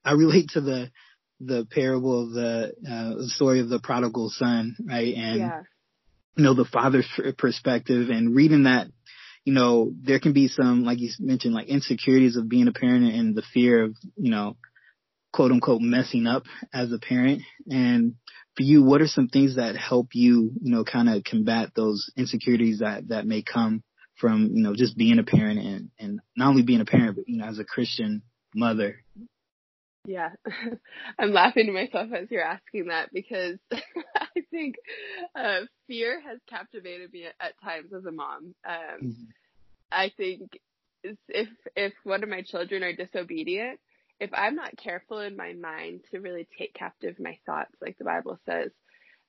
I 0.04 0.12
relate 0.12 0.48
to 0.54 0.60
the 0.60 0.90
the 1.40 1.66
parable 1.70 2.24
of 2.24 2.32
the 2.32 2.72
uh, 2.90 3.22
the 3.22 3.28
story 3.28 3.60
of 3.60 3.68
the 3.68 3.80
prodigal 3.80 4.30
son, 4.30 4.76
right? 4.88 5.14
And 5.14 5.38
yeah. 5.38 5.60
you 6.36 6.44
know 6.44 6.54
the 6.54 6.64
father's 6.64 7.06
perspective 7.36 8.08
and 8.08 8.34
reading 8.34 8.64
that, 8.64 8.88
you 9.44 9.52
know, 9.52 9.92
there 10.02 10.18
can 10.18 10.32
be 10.32 10.48
some 10.48 10.84
like 10.84 10.98
you 10.98 11.10
mentioned 11.20 11.54
like 11.54 11.68
insecurities 11.68 12.36
of 12.36 12.48
being 12.48 12.66
a 12.66 12.72
parent 12.72 13.14
and 13.14 13.36
the 13.36 13.42
fear 13.52 13.84
of 13.84 13.96
you 14.16 14.30
know, 14.30 14.56
quote 15.34 15.52
unquote 15.52 15.82
messing 15.82 16.26
up 16.26 16.44
as 16.72 16.90
a 16.92 16.98
parent. 16.98 17.42
And 17.68 18.14
for 18.56 18.62
you, 18.62 18.82
what 18.82 19.00
are 19.00 19.06
some 19.06 19.28
things 19.28 19.56
that 19.56 19.76
help 19.76 20.08
you, 20.12 20.52
you 20.60 20.72
know, 20.72 20.84
kind 20.84 21.08
of 21.08 21.24
combat 21.24 21.70
those 21.74 22.10
insecurities 22.16 22.80
that 22.80 23.08
that 23.08 23.26
may 23.26 23.42
come 23.42 23.82
from 24.16 24.50
you 24.52 24.62
know 24.62 24.74
just 24.74 24.96
being 24.96 25.18
a 25.18 25.22
parent 25.22 25.58
and 25.58 25.90
and 25.98 26.20
not 26.36 26.48
only 26.48 26.62
being 26.62 26.82
a 26.82 26.84
parent 26.84 27.16
but 27.16 27.26
you 27.26 27.38
know 27.38 27.46
as 27.46 27.58
a 27.58 27.64
Christian 27.64 28.22
mother 28.54 29.02
yeah, 30.04 30.30
I'm 31.18 31.32
laughing 31.32 31.66
to 31.66 31.72
myself 31.72 32.08
as 32.12 32.28
you're 32.30 32.42
asking 32.42 32.86
that 32.88 33.10
because 33.12 33.58
I 33.72 34.42
think 34.50 34.76
uh, 35.36 35.60
fear 35.86 36.20
has 36.20 36.38
captivated 36.48 37.12
me 37.12 37.26
at, 37.26 37.34
at, 37.40 37.52
times 37.62 37.92
as 37.96 38.04
a 38.04 38.10
mom. 38.10 38.54
Um, 38.66 38.74
mm-hmm. 39.02 39.24
I 39.92 40.10
think 40.16 40.58
if 41.04 41.48
if 41.76 41.92
one 42.02 42.22
of 42.22 42.28
my 42.28 42.42
children 42.42 42.82
are 42.82 42.94
disobedient, 42.94 43.78
if 44.22 44.30
I'm 44.32 44.54
not 44.54 44.76
careful 44.76 45.20
in 45.20 45.36
my 45.36 45.52
mind 45.54 46.00
to 46.10 46.20
really 46.20 46.48
take 46.58 46.74
captive 46.74 47.18
my 47.18 47.38
thoughts, 47.44 47.74
like 47.80 47.98
the 47.98 48.04
Bible 48.04 48.38
says, 48.46 48.70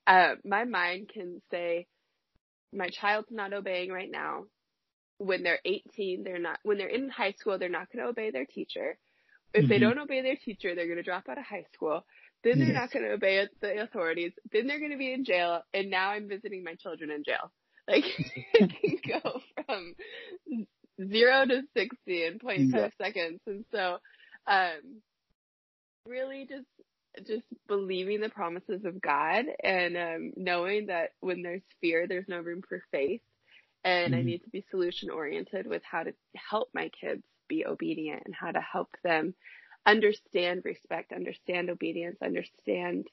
uh, 0.07 0.35
my 0.45 0.65
mind 0.65 1.09
can 1.13 1.41
say, 1.51 1.87
"My 2.71 2.89
child's 2.89 3.31
not 3.31 3.53
obeying 3.53 3.91
right 3.91 4.11
now." 4.11 4.45
When 5.19 5.43
they're 5.43 5.59
18, 5.63 6.23
they're 6.23 6.39
not. 6.39 6.59
When 6.63 6.77
they're 6.77 6.87
in 6.87 7.09
high 7.09 7.33
school, 7.33 7.57
they're 7.57 7.69
not 7.69 7.91
going 7.91 8.03
to 8.03 8.09
obey 8.09 8.31
their 8.31 8.45
teacher 8.45 8.97
if 9.53 9.63
mm-hmm. 9.63 9.69
they 9.69 9.79
don't 9.79 9.99
obey 9.99 10.21
their 10.21 10.35
teacher, 10.35 10.73
they're 10.73 10.87
going 10.87 10.97
to 10.97 11.03
drop 11.03 11.29
out 11.29 11.37
of 11.37 11.45
high 11.45 11.65
school. 11.73 12.05
Then 12.43 12.59
they're 12.59 12.69
yes. 12.69 12.75
not 12.75 12.91
going 12.91 13.05
to 13.05 13.13
obey 13.13 13.47
the 13.61 13.81
authorities. 13.81 14.33
Then 14.51 14.67
they're 14.67 14.79
going 14.79 14.91
to 14.91 14.97
be 14.97 15.13
in 15.13 15.23
jail. 15.23 15.61
And 15.73 15.89
now 15.89 16.09
I'm 16.09 16.27
visiting 16.27 16.63
my 16.63 16.75
children 16.75 17.11
in 17.11 17.23
jail. 17.23 17.51
Like 17.87 18.03
it 18.53 19.01
can 19.03 19.21
go 19.21 19.39
from 19.65 19.95
zero 21.07 21.45
to 21.45 21.61
60 21.77 22.25
in 22.25 22.39
0.5 22.39 22.73
yeah. 22.73 22.89
seconds. 22.97 23.39
And 23.45 23.65
so, 23.71 23.97
um, 24.47 25.01
really 26.07 26.47
just, 26.47 27.27
just 27.27 27.45
believing 27.67 28.21
the 28.21 28.29
promises 28.29 28.85
of 28.85 29.01
God 29.01 29.45
and, 29.63 29.97
um, 29.97 30.33
knowing 30.35 30.87
that 30.87 31.11
when 31.19 31.41
there's 31.41 31.61
fear, 31.81 32.07
there's 32.07 32.27
no 32.27 32.39
room 32.39 32.61
for 32.67 32.81
faith. 32.91 33.21
And 33.83 34.13
mm-hmm. 34.13 34.19
I 34.19 34.23
need 34.23 34.43
to 34.43 34.49
be 34.49 34.65
solution 34.71 35.09
oriented 35.09 35.67
with 35.67 35.81
how 35.89 36.03
to 36.03 36.13
help 36.35 36.69
my 36.73 36.89
kids 36.99 37.23
be 37.47 37.65
obedient 37.65 38.23
and 38.25 38.33
how 38.33 38.51
to 38.51 38.61
help 38.61 38.89
them 39.03 39.33
understand 39.85 40.63
respect, 40.63 41.11
understand 41.11 41.69
obedience, 41.69 42.17
understand 42.21 43.07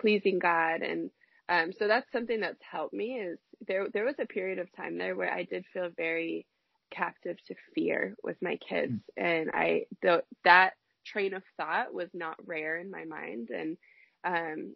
pleasing 0.00 0.38
God. 0.38 0.82
And 0.82 1.10
um, 1.48 1.72
so 1.78 1.86
that's 1.86 2.10
something 2.12 2.40
that's 2.40 2.62
helped 2.70 2.94
me 2.94 3.18
is 3.18 3.38
there 3.66 3.86
there 3.92 4.04
was 4.04 4.16
a 4.18 4.26
period 4.26 4.58
of 4.58 4.74
time 4.74 4.98
there 4.98 5.14
where 5.14 5.32
I 5.32 5.44
did 5.44 5.64
feel 5.72 5.90
very 5.96 6.46
captive 6.94 7.36
to 7.46 7.54
fear 7.74 8.14
with 8.22 8.36
my 8.42 8.56
kids 8.56 8.92
mm. 9.18 9.24
and 9.24 9.50
I 9.52 9.84
the, 10.02 10.22
that 10.44 10.72
train 11.06 11.34
of 11.34 11.42
thought 11.56 11.92
was 11.92 12.08
not 12.14 12.36
rare 12.46 12.78
in 12.78 12.90
my 12.90 13.04
mind 13.04 13.50
and 13.50 13.76
um 14.24 14.74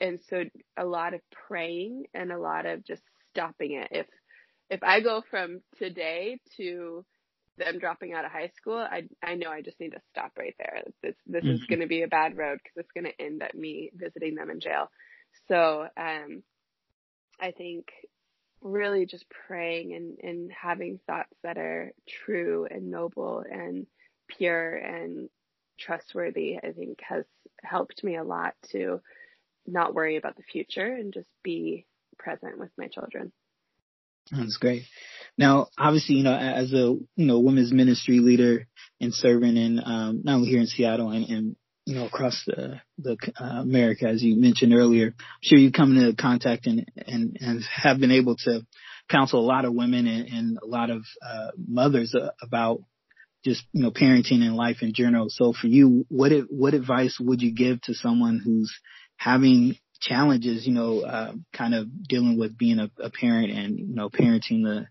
and 0.00 0.18
so 0.28 0.44
a 0.76 0.84
lot 0.84 1.14
of 1.14 1.20
praying 1.48 2.04
and 2.14 2.32
a 2.32 2.38
lot 2.38 2.66
of 2.66 2.84
just 2.84 3.02
stopping 3.30 3.72
it 3.72 3.88
if 3.90 4.06
if 4.70 4.82
I 4.84 5.00
go 5.00 5.22
from 5.28 5.60
today 5.78 6.38
to 6.56 7.04
them 7.58 7.78
dropping 7.78 8.14
out 8.14 8.24
of 8.24 8.32
high 8.32 8.50
school, 8.56 8.78
I 8.78 9.02
I 9.22 9.34
know 9.34 9.50
I 9.50 9.62
just 9.62 9.78
need 9.80 9.90
to 9.90 10.00
stop 10.10 10.32
right 10.38 10.54
there. 10.58 10.82
This 11.02 11.14
this 11.26 11.44
mm-hmm. 11.44 11.54
is 11.54 11.64
going 11.64 11.80
to 11.80 11.86
be 11.86 12.02
a 12.02 12.08
bad 12.08 12.36
road 12.36 12.58
because 12.62 12.76
it's 12.76 12.92
going 12.92 13.12
to 13.12 13.24
end 13.24 13.42
at 13.42 13.54
me 13.54 13.90
visiting 13.94 14.34
them 14.34 14.50
in 14.50 14.60
jail. 14.60 14.90
So 15.48 15.86
um, 15.96 16.42
I 17.40 17.50
think 17.52 17.86
really 18.62 19.06
just 19.06 19.24
praying 19.46 19.94
and 19.94 20.18
and 20.22 20.52
having 20.52 21.00
thoughts 21.06 21.34
that 21.42 21.58
are 21.58 21.92
true 22.24 22.66
and 22.70 22.90
noble 22.90 23.44
and 23.50 23.86
pure 24.28 24.76
and 24.76 25.28
trustworthy, 25.78 26.58
I 26.58 26.72
think 26.72 26.98
has 27.08 27.24
helped 27.62 28.04
me 28.04 28.16
a 28.16 28.24
lot 28.24 28.54
to 28.72 29.00
not 29.66 29.94
worry 29.94 30.16
about 30.16 30.36
the 30.36 30.42
future 30.42 30.86
and 30.86 31.12
just 31.12 31.28
be 31.42 31.86
present 32.18 32.58
with 32.58 32.70
my 32.76 32.88
children. 32.88 33.32
That's 34.30 34.58
great. 34.58 34.82
Now, 35.36 35.68
obviously, 35.76 36.16
you 36.16 36.24
know, 36.24 36.34
as 36.34 36.72
a 36.72 36.76
you 36.76 37.06
know 37.16 37.40
women's 37.40 37.72
ministry 37.72 38.20
leader 38.20 38.66
and 39.00 39.14
servant 39.14 39.58
in 39.58 39.80
um, 39.84 40.22
not 40.24 40.36
only 40.36 40.48
here 40.48 40.60
in 40.60 40.66
Seattle 40.66 41.10
and, 41.10 41.24
and 41.28 41.56
you 41.86 41.94
know 41.94 42.06
across 42.06 42.42
the 42.46 42.80
the 42.98 43.16
uh, 43.40 43.60
America, 43.62 44.06
as 44.06 44.22
you 44.22 44.36
mentioned 44.40 44.74
earlier, 44.74 45.08
I'm 45.08 45.14
sure 45.42 45.58
you 45.58 45.72
come 45.72 45.96
into 45.96 46.14
contact 46.14 46.66
and 46.66 46.86
and 46.96 47.36
and 47.40 47.62
have 47.64 47.98
been 47.98 48.12
able 48.12 48.36
to 48.44 48.66
counsel 49.08 49.40
a 49.40 49.46
lot 49.46 49.64
of 49.64 49.74
women 49.74 50.06
and, 50.06 50.28
and 50.28 50.58
a 50.62 50.66
lot 50.66 50.90
of 50.90 51.02
uh, 51.26 51.50
mothers 51.56 52.14
uh, 52.14 52.30
about 52.42 52.82
just 53.44 53.64
you 53.72 53.82
know 53.82 53.90
parenting 53.90 54.42
and 54.42 54.56
life 54.56 54.78
in 54.82 54.92
general. 54.94 55.26
So 55.28 55.52
for 55.52 55.66
you, 55.66 56.06
what 56.08 56.32
what 56.50 56.74
advice 56.74 57.18
would 57.20 57.42
you 57.42 57.52
give 57.54 57.80
to 57.82 57.94
someone 57.94 58.40
who's 58.44 58.72
having 59.16 59.76
challenges, 60.00 60.66
you 60.66 60.72
know, 60.72 61.00
uh, 61.00 61.32
kind 61.52 61.74
of 61.74 62.08
dealing 62.08 62.38
with 62.38 62.56
being 62.56 62.78
a, 62.78 62.90
a 62.98 63.10
parent 63.10 63.52
and, 63.52 63.78
you 63.78 63.94
know, 63.94 64.08
parenting 64.08 64.64
the, 64.64 64.86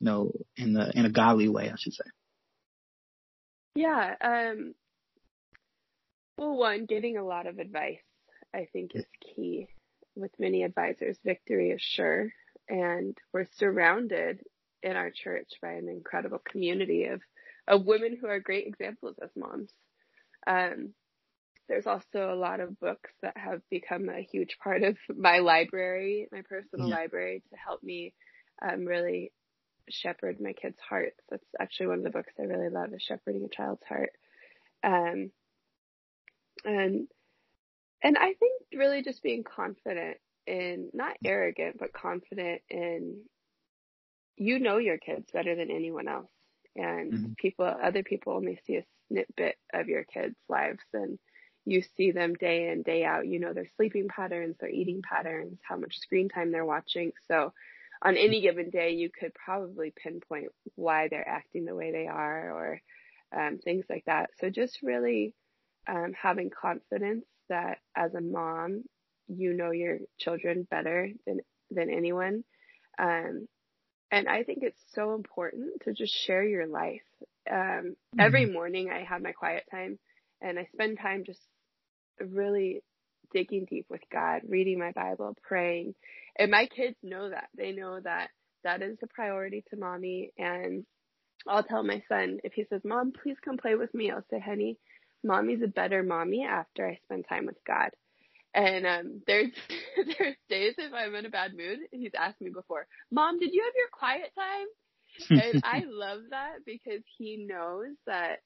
you 0.00 0.06
know, 0.06 0.30
in 0.56 0.72
the, 0.72 0.92
in 0.96 1.04
a 1.04 1.10
godly 1.10 1.48
way, 1.48 1.70
I 1.70 1.74
should 1.76 1.92
say. 1.92 2.04
Yeah. 3.74 4.14
Um, 4.20 4.74
well, 6.36 6.56
one, 6.56 6.86
getting 6.86 7.16
a 7.16 7.24
lot 7.24 7.46
of 7.46 7.58
advice, 7.58 8.02
I 8.54 8.68
think 8.72 8.92
is 8.94 9.06
key. 9.20 9.68
With 10.16 10.32
many 10.38 10.62
advisors, 10.62 11.18
victory 11.24 11.70
is 11.70 11.82
sure. 11.82 12.32
And 12.68 13.16
we're 13.32 13.48
surrounded 13.56 14.40
in 14.82 14.96
our 14.96 15.10
church 15.10 15.48
by 15.60 15.72
an 15.72 15.88
incredible 15.88 16.40
community 16.50 17.06
of, 17.06 17.20
of 17.66 17.84
women 17.84 18.16
who 18.20 18.28
are 18.28 18.38
great 18.38 18.66
examples 18.66 19.16
as 19.22 19.30
moms. 19.36 19.70
Um, 20.46 20.94
there's 21.68 21.86
also 21.86 22.32
a 22.32 22.36
lot 22.36 22.60
of 22.60 22.78
books 22.78 23.10
that 23.22 23.36
have 23.36 23.62
become 23.70 24.08
a 24.08 24.20
huge 24.20 24.58
part 24.62 24.82
of 24.82 24.96
my 25.16 25.38
library, 25.38 26.28
my 26.30 26.42
personal 26.42 26.88
yeah. 26.88 26.94
library, 26.94 27.42
to 27.50 27.56
help 27.56 27.82
me 27.82 28.12
um, 28.62 28.84
really 28.84 29.32
shepherd 29.88 30.40
my 30.40 30.52
kids' 30.52 30.78
hearts. 30.88 31.18
That's 31.30 31.44
actually 31.58 31.88
one 31.88 31.98
of 31.98 32.04
the 32.04 32.10
books 32.10 32.32
I 32.38 32.42
really 32.42 32.68
love 32.68 32.92
is 32.92 33.02
Shepherding 33.02 33.44
a 33.44 33.48
Child's 33.48 33.82
Heart. 33.88 34.10
Um, 34.82 35.30
and 36.64 37.08
and 38.02 38.18
I 38.18 38.34
think 38.34 38.62
really 38.74 39.02
just 39.02 39.22
being 39.22 39.44
confident 39.44 40.18
in 40.46 40.90
not 40.92 41.16
arrogant, 41.24 41.76
but 41.78 41.92
confident 41.92 42.62
in 42.68 43.22
you 44.36 44.58
know 44.58 44.78
your 44.78 44.98
kids 44.98 45.30
better 45.32 45.54
than 45.54 45.70
anyone 45.70 46.08
else. 46.08 46.30
And 46.76 47.12
mm-hmm. 47.12 47.32
people 47.38 47.64
other 47.64 48.02
people 48.02 48.34
only 48.34 48.58
see 48.66 48.76
a 48.76 48.84
snippet 49.08 49.56
of 49.72 49.88
your 49.88 50.04
kids' 50.04 50.36
lives 50.48 50.82
and 50.92 51.18
you 51.66 51.82
see 51.96 52.10
them 52.10 52.34
day 52.34 52.68
in, 52.70 52.82
day 52.82 53.04
out. 53.04 53.26
You 53.26 53.40
know 53.40 53.52
their 53.52 53.68
sleeping 53.76 54.08
patterns, 54.08 54.56
their 54.60 54.70
eating 54.70 55.02
patterns, 55.02 55.58
how 55.62 55.76
much 55.76 55.98
screen 55.98 56.28
time 56.28 56.52
they're 56.52 56.64
watching. 56.64 57.12
So 57.26 57.52
on 58.02 58.16
any 58.16 58.42
given 58.42 58.70
day, 58.70 58.90
you 58.92 59.08
could 59.08 59.32
probably 59.34 59.92
pinpoint 59.96 60.48
why 60.74 61.08
they're 61.08 61.26
acting 61.26 61.64
the 61.64 61.74
way 61.74 61.90
they 61.90 62.06
are 62.06 62.50
or 62.52 62.80
um, 63.34 63.58
things 63.58 63.86
like 63.88 64.04
that. 64.04 64.30
So 64.38 64.50
just 64.50 64.82
really 64.82 65.32
um, 65.86 66.12
having 66.20 66.50
confidence 66.50 67.24
that 67.48 67.78
as 67.96 68.14
a 68.14 68.20
mom, 68.20 68.84
you 69.28 69.52
know 69.52 69.70
your 69.70 69.98
children 70.18 70.66
better 70.70 71.10
than 71.26 71.40
than 71.70 71.90
anyone. 71.90 72.44
Um, 72.98 73.48
and 74.10 74.28
I 74.28 74.44
think 74.44 74.60
it's 74.62 74.80
so 74.94 75.14
important 75.14 75.82
to 75.84 75.92
just 75.92 76.14
share 76.14 76.44
your 76.44 76.66
life. 76.66 77.02
Um, 77.50 77.56
mm-hmm. 77.58 78.20
Every 78.20 78.46
morning, 78.46 78.90
I 78.90 79.04
have 79.04 79.22
my 79.22 79.32
quiet 79.32 79.64
time, 79.70 79.98
and 80.40 80.58
I 80.58 80.68
spend 80.72 80.98
time 81.00 81.24
just 81.24 81.40
really 82.20 82.82
digging 83.32 83.66
deep 83.68 83.86
with 83.90 84.02
God, 84.12 84.42
reading 84.48 84.78
my 84.78 84.92
Bible, 84.92 85.36
praying. 85.42 85.94
And 86.38 86.50
my 86.50 86.66
kids 86.66 86.96
know 87.02 87.30
that. 87.30 87.48
They 87.56 87.72
know 87.72 87.98
that 88.00 88.28
that 88.62 88.82
is 88.82 88.98
a 89.02 89.06
priority 89.08 89.64
to 89.70 89.76
mommy. 89.76 90.32
And 90.38 90.84
I'll 91.46 91.64
tell 91.64 91.82
my 91.82 92.02
son 92.08 92.38
if 92.44 92.52
he 92.54 92.64
says, 92.64 92.82
"Mom, 92.84 93.12
please 93.12 93.36
come 93.44 93.56
play 93.56 93.74
with 93.74 93.92
me," 93.94 94.10
I'll 94.10 94.24
say, 94.30 94.38
"Honey." 94.38 94.78
Mommy's 95.24 95.62
a 95.62 95.68
better 95.68 96.02
mommy 96.02 96.44
after 96.44 96.86
I 96.86 96.98
spend 97.04 97.26
time 97.28 97.46
with 97.46 97.58
God. 97.66 97.90
And 98.54 98.86
um, 98.86 99.22
there's 99.26 99.50
there's 100.18 100.36
days 100.48 100.74
if 100.78 100.92
I'm 100.92 101.14
in 101.14 101.26
a 101.26 101.30
bad 101.30 101.56
mood, 101.56 101.80
he's 101.90 102.12
asked 102.16 102.40
me 102.40 102.50
before, 102.50 102.86
Mom, 103.10 103.38
did 103.38 103.52
you 103.52 103.62
have 103.64 103.74
your 103.76 103.88
quiet 103.92 104.32
time? 104.36 104.66
and 105.30 105.58
I 105.64 105.84
love 105.88 106.20
that 106.30 106.64
because 106.64 107.02
he 107.18 107.46
knows 107.48 107.96
that 108.06 108.40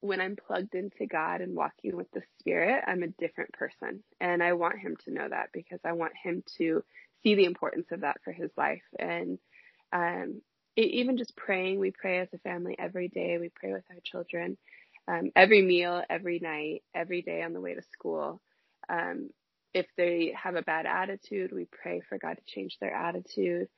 when 0.00 0.20
I'm 0.20 0.36
plugged 0.36 0.74
into 0.74 1.06
God 1.06 1.40
and 1.40 1.54
walking 1.54 1.96
with 1.96 2.10
the 2.12 2.22
Spirit, 2.38 2.84
I'm 2.86 3.02
a 3.02 3.08
different 3.08 3.52
person. 3.52 4.02
And 4.20 4.42
I 4.42 4.52
want 4.52 4.78
him 4.78 4.96
to 5.04 5.10
know 5.12 5.26
that 5.28 5.48
because 5.52 5.80
I 5.84 5.92
want 5.92 6.12
him 6.22 6.42
to 6.58 6.84
see 7.22 7.34
the 7.34 7.46
importance 7.46 7.86
of 7.90 8.02
that 8.02 8.18
for 8.22 8.32
his 8.32 8.50
life. 8.56 8.82
And 8.98 9.38
um, 9.92 10.42
even 10.76 11.16
just 11.16 11.36
praying, 11.36 11.78
we 11.78 11.90
pray 11.90 12.18
as 12.18 12.28
a 12.34 12.38
family 12.38 12.76
every 12.78 13.08
day. 13.08 13.38
We 13.38 13.48
pray 13.48 13.72
with 13.72 13.84
our 13.90 14.00
children 14.04 14.58
um, 15.08 15.30
every 15.36 15.62
meal, 15.62 16.02
every 16.08 16.38
night, 16.38 16.82
every 16.94 17.22
day 17.22 17.42
on 17.42 17.52
the 17.52 17.60
way 17.60 17.74
to 17.74 17.82
school. 17.92 18.40
Um, 18.88 19.30
if 19.72 19.86
they 19.96 20.34
have 20.40 20.54
a 20.54 20.62
bad 20.62 20.86
attitude, 20.86 21.52
we 21.52 21.66
pray 21.70 22.00
for 22.08 22.18
God 22.18 22.34
to 22.34 22.54
change 22.54 22.76
their 22.80 22.94
attitude. 22.94 23.68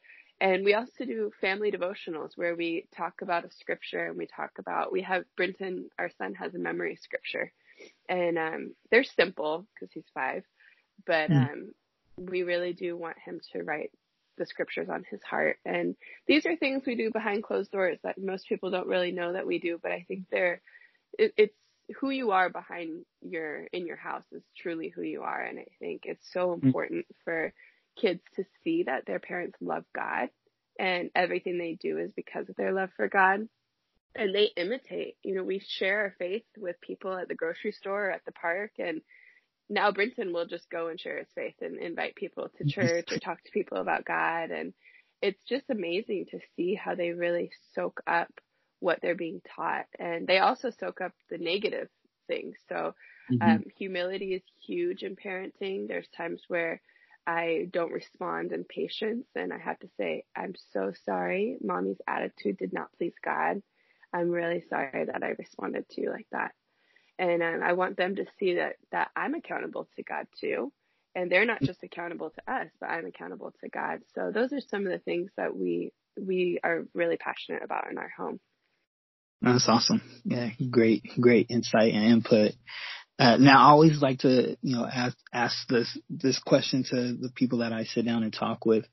And 0.40 0.64
we 0.64 0.74
also 0.74 1.06
do 1.06 1.30
family 1.40 1.72
devotionals 1.72 2.32
where 2.36 2.54
we 2.54 2.86
talk 2.94 3.22
about 3.22 3.46
a 3.46 3.50
scripture 3.50 4.06
and 4.06 4.18
we 4.18 4.26
talk 4.26 4.50
about, 4.58 4.92
we 4.92 5.02
have 5.02 5.24
Brinton, 5.36 5.88
our 5.98 6.10
son 6.18 6.34
has 6.34 6.54
a 6.54 6.58
memory 6.58 6.98
scripture 7.02 7.52
and, 8.08 8.36
um, 8.38 8.74
they're 8.90 9.04
simple 9.04 9.66
because 9.74 9.90
he's 9.92 10.04
five, 10.12 10.42
but, 11.06 11.30
mm. 11.30 11.50
um, 11.50 11.72
we 12.18 12.42
really 12.42 12.74
do 12.74 12.96
want 12.96 13.16
him 13.24 13.40
to 13.52 13.62
write 13.62 13.90
the 14.36 14.46
scriptures 14.46 14.88
on 14.90 15.04
his 15.10 15.22
heart. 15.22 15.58
And 15.64 15.96
these 16.26 16.44
are 16.44 16.56
things 16.56 16.82
we 16.86 16.96
do 16.96 17.10
behind 17.10 17.42
closed 17.42 17.70
doors 17.70 17.98
that 18.02 18.18
most 18.18 18.46
people 18.46 18.70
don't 18.70 18.88
really 18.88 19.12
know 19.12 19.32
that 19.32 19.46
we 19.46 19.58
do, 19.58 19.78
but 19.82 19.92
I 19.92 20.04
think 20.06 20.24
they're 20.30 20.60
it, 21.18 21.32
it's 21.36 21.54
who 22.00 22.10
you 22.10 22.32
are 22.32 22.50
behind 22.50 23.04
your 23.22 23.64
in 23.72 23.86
your 23.86 23.96
house 23.96 24.24
is 24.32 24.42
truly 24.56 24.92
who 24.94 25.02
you 25.02 25.22
are. 25.22 25.42
And 25.42 25.58
i 25.58 25.66
think 25.78 26.02
it's 26.04 26.26
so 26.32 26.48
mm. 26.48 26.62
important 26.62 27.06
for 27.24 27.52
kids 28.00 28.20
to 28.36 28.44
see 28.62 28.84
that 28.84 29.06
their 29.06 29.18
parents 29.18 29.56
love 29.60 29.84
god 29.94 30.28
and 30.78 31.10
everything 31.14 31.58
they 31.58 31.78
do 31.80 31.98
is 31.98 32.10
because 32.14 32.48
of 32.48 32.56
their 32.56 32.72
love 32.72 32.90
for 32.96 33.08
god. 33.08 33.48
And 34.14 34.34
they 34.34 34.50
imitate 34.56 35.16
you 35.22 35.34
know 35.34 35.44
we 35.44 35.60
share 35.66 36.00
our 36.00 36.14
faith 36.18 36.44
with 36.56 36.80
people 36.80 37.16
at 37.16 37.28
the 37.28 37.34
grocery 37.34 37.72
store 37.72 38.08
or 38.08 38.10
at 38.10 38.24
the 38.24 38.32
park 38.32 38.72
and 38.78 39.00
now 39.68 39.90
brenton 39.90 40.32
will 40.32 40.46
just 40.46 40.70
go 40.70 40.88
and 40.88 41.00
share 41.00 41.18
his 41.18 41.28
faith 41.34 41.56
and 41.60 41.78
invite 41.78 42.14
people 42.14 42.48
to 42.56 42.64
church 42.64 43.12
or 43.12 43.18
talk 43.18 43.42
to 43.44 43.50
people 43.52 43.78
about 43.78 44.04
god. 44.04 44.50
And 44.50 44.72
it's 45.22 45.40
just 45.48 45.64
amazing 45.70 46.26
to 46.30 46.38
see 46.56 46.74
how 46.74 46.94
they 46.94 47.10
really 47.10 47.50
soak 47.74 48.00
up 48.06 48.30
what 48.86 49.00
they're 49.02 49.16
being 49.16 49.42
taught. 49.56 49.86
And 49.98 50.28
they 50.28 50.38
also 50.38 50.70
soak 50.70 51.00
up 51.00 51.12
the 51.28 51.38
negative 51.38 51.88
things. 52.28 52.56
So, 52.68 52.94
mm-hmm. 53.30 53.42
um, 53.42 53.64
humility 53.76 54.34
is 54.34 54.42
huge 54.64 55.02
in 55.02 55.16
parenting. 55.16 55.88
There's 55.88 56.06
times 56.16 56.42
where 56.46 56.80
I 57.26 57.68
don't 57.72 57.90
respond 57.90 58.52
in 58.52 58.62
patience 58.62 59.26
and 59.34 59.52
I 59.52 59.58
have 59.58 59.80
to 59.80 59.88
say, 59.96 60.24
I'm 60.36 60.54
so 60.72 60.92
sorry. 61.04 61.56
Mommy's 61.60 62.00
attitude 62.06 62.58
did 62.58 62.72
not 62.72 62.92
please 62.96 63.14
God. 63.24 63.60
I'm 64.12 64.30
really 64.30 64.62
sorry 64.70 65.06
that 65.06 65.24
I 65.24 65.34
responded 65.36 65.88
to 65.90 66.00
you 66.00 66.10
like 66.10 66.28
that. 66.30 66.52
And 67.18 67.42
um, 67.42 67.62
I 67.64 67.72
want 67.72 67.96
them 67.96 68.14
to 68.16 68.26
see 68.38 68.54
that, 68.54 68.76
that 68.92 69.10
I'm 69.16 69.34
accountable 69.34 69.88
to 69.96 70.04
God 70.04 70.28
too. 70.40 70.72
And 71.16 71.32
they're 71.32 71.46
not 71.46 71.62
just 71.62 71.82
accountable 71.82 72.30
to 72.30 72.52
us, 72.52 72.68
but 72.78 72.90
I'm 72.90 73.06
accountable 73.06 73.52
to 73.62 73.68
God. 73.68 74.02
So 74.14 74.30
those 74.30 74.52
are 74.52 74.60
some 74.60 74.86
of 74.86 74.92
the 74.92 74.98
things 74.98 75.32
that 75.36 75.56
we, 75.56 75.92
we 76.20 76.60
are 76.62 76.84
really 76.94 77.16
passionate 77.16 77.64
about 77.64 77.90
in 77.90 77.98
our 77.98 78.12
home. 78.16 78.38
That's 79.42 79.68
awesome. 79.68 80.02
Yeah, 80.24 80.50
great, 80.70 81.04
great 81.20 81.46
insight 81.50 81.92
and 81.94 82.04
input. 82.04 82.52
Uh, 83.18 83.36
now, 83.38 83.60
I 83.60 83.70
always 83.70 84.02
like 84.02 84.20
to, 84.20 84.56
you 84.60 84.76
know, 84.76 84.86
ask 84.86 85.16
ask 85.32 85.68
this 85.68 85.96
this 86.10 86.38
question 86.38 86.84
to 86.90 87.14
the 87.14 87.30
people 87.34 87.58
that 87.58 87.72
I 87.72 87.84
sit 87.84 88.04
down 88.04 88.22
and 88.22 88.32
talk 88.32 88.66
with. 88.66 88.84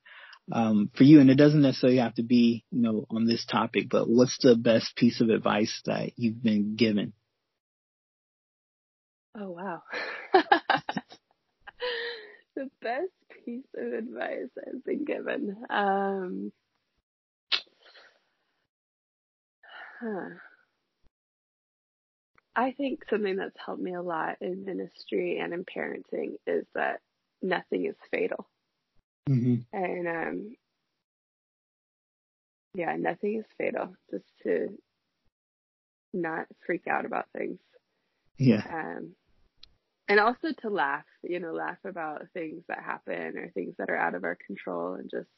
Um, 0.52 0.90
for 0.98 1.04
you, 1.04 1.22
and 1.22 1.30
it 1.30 1.36
doesn't 1.36 1.62
necessarily 1.62 2.00
have 2.00 2.16
to 2.16 2.24
be, 2.24 2.66
you 2.72 2.82
know, 2.82 3.06
on 3.10 3.26
this 3.26 3.46
topic, 3.46 3.88
but 3.90 4.10
what's 4.10 4.38
the 4.42 4.56
best 4.56 4.94
piece 4.98 5.22
of 5.22 5.30
advice 5.30 5.82
that 5.86 6.12
you've 6.18 6.44
been 6.44 6.76
given? 6.76 7.14
Oh 9.40 9.52
wow. 9.52 9.82
the 12.56 12.70
best 12.82 13.12
piece 13.46 13.66
of 13.78 13.94
advice 13.94 14.50
I've 14.68 14.84
been 14.84 15.06
given. 15.06 15.56
Um, 15.70 16.52
Huh. 20.00 20.30
I 22.56 22.72
think 22.72 23.06
something 23.10 23.36
that's 23.36 23.58
helped 23.66 23.82
me 23.82 23.94
a 23.94 24.02
lot 24.02 24.38
in 24.42 24.66
ministry 24.66 25.40
and 25.40 25.54
in 25.54 25.66
parenting 25.66 26.36
is 26.46 26.66
that 26.76 27.02
nothing 27.42 27.86
is 27.86 27.96
fatal. 28.12 28.48
Mm-hmm. 29.28 29.76
And 29.76 30.08
um, 30.08 30.56
yeah, 32.76 32.96
nothing 32.96 33.40
is 33.40 33.46
fatal. 33.58 33.96
Just 34.12 34.26
to 34.44 34.78
not 36.14 36.46
freak 36.66 36.88
out 36.88 37.06
about 37.06 37.26
things. 37.36 37.60
Yeah. 38.38 38.64
Um, 38.72 39.16
and 40.08 40.20
also 40.20 40.50
to 40.62 40.70
laugh, 40.70 41.06
you 41.24 41.40
know, 41.40 41.54
laugh 41.54 41.78
about 41.86 42.28
things 42.34 42.64
that 42.68 42.84
happen 42.84 43.38
or 43.38 43.50
things 43.54 43.76
that 43.78 43.90
are 43.90 43.98
out 43.98 44.16
of 44.16 44.24
our 44.24 44.38
control 44.46 44.96
and 44.96 45.10
just 45.10 45.30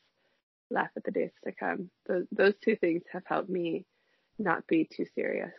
laugh 0.71 0.89
at 0.97 1.03
the 1.03 1.11
days 1.11 1.31
to 1.45 1.51
come. 1.51 1.89
Those, 2.07 2.25
those 2.31 2.53
two 2.63 2.75
things 2.75 3.03
have 3.13 3.23
helped 3.25 3.49
me 3.49 3.85
not 4.39 4.67
be 4.67 4.87
too 4.95 5.05
serious. 5.15 5.51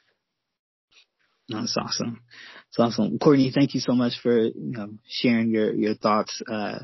That's 1.48 1.76
awesome. 1.76 2.20
That's 2.76 2.98
awesome. 2.98 3.18
Courtney, 3.18 3.52
thank 3.54 3.74
you 3.74 3.80
so 3.80 3.92
much 3.94 4.14
for, 4.20 4.36
you 4.36 4.52
know, 4.56 4.88
sharing 5.06 5.50
your, 5.50 5.72
your 5.72 5.94
thoughts. 5.94 6.42
Uh, 6.50 6.80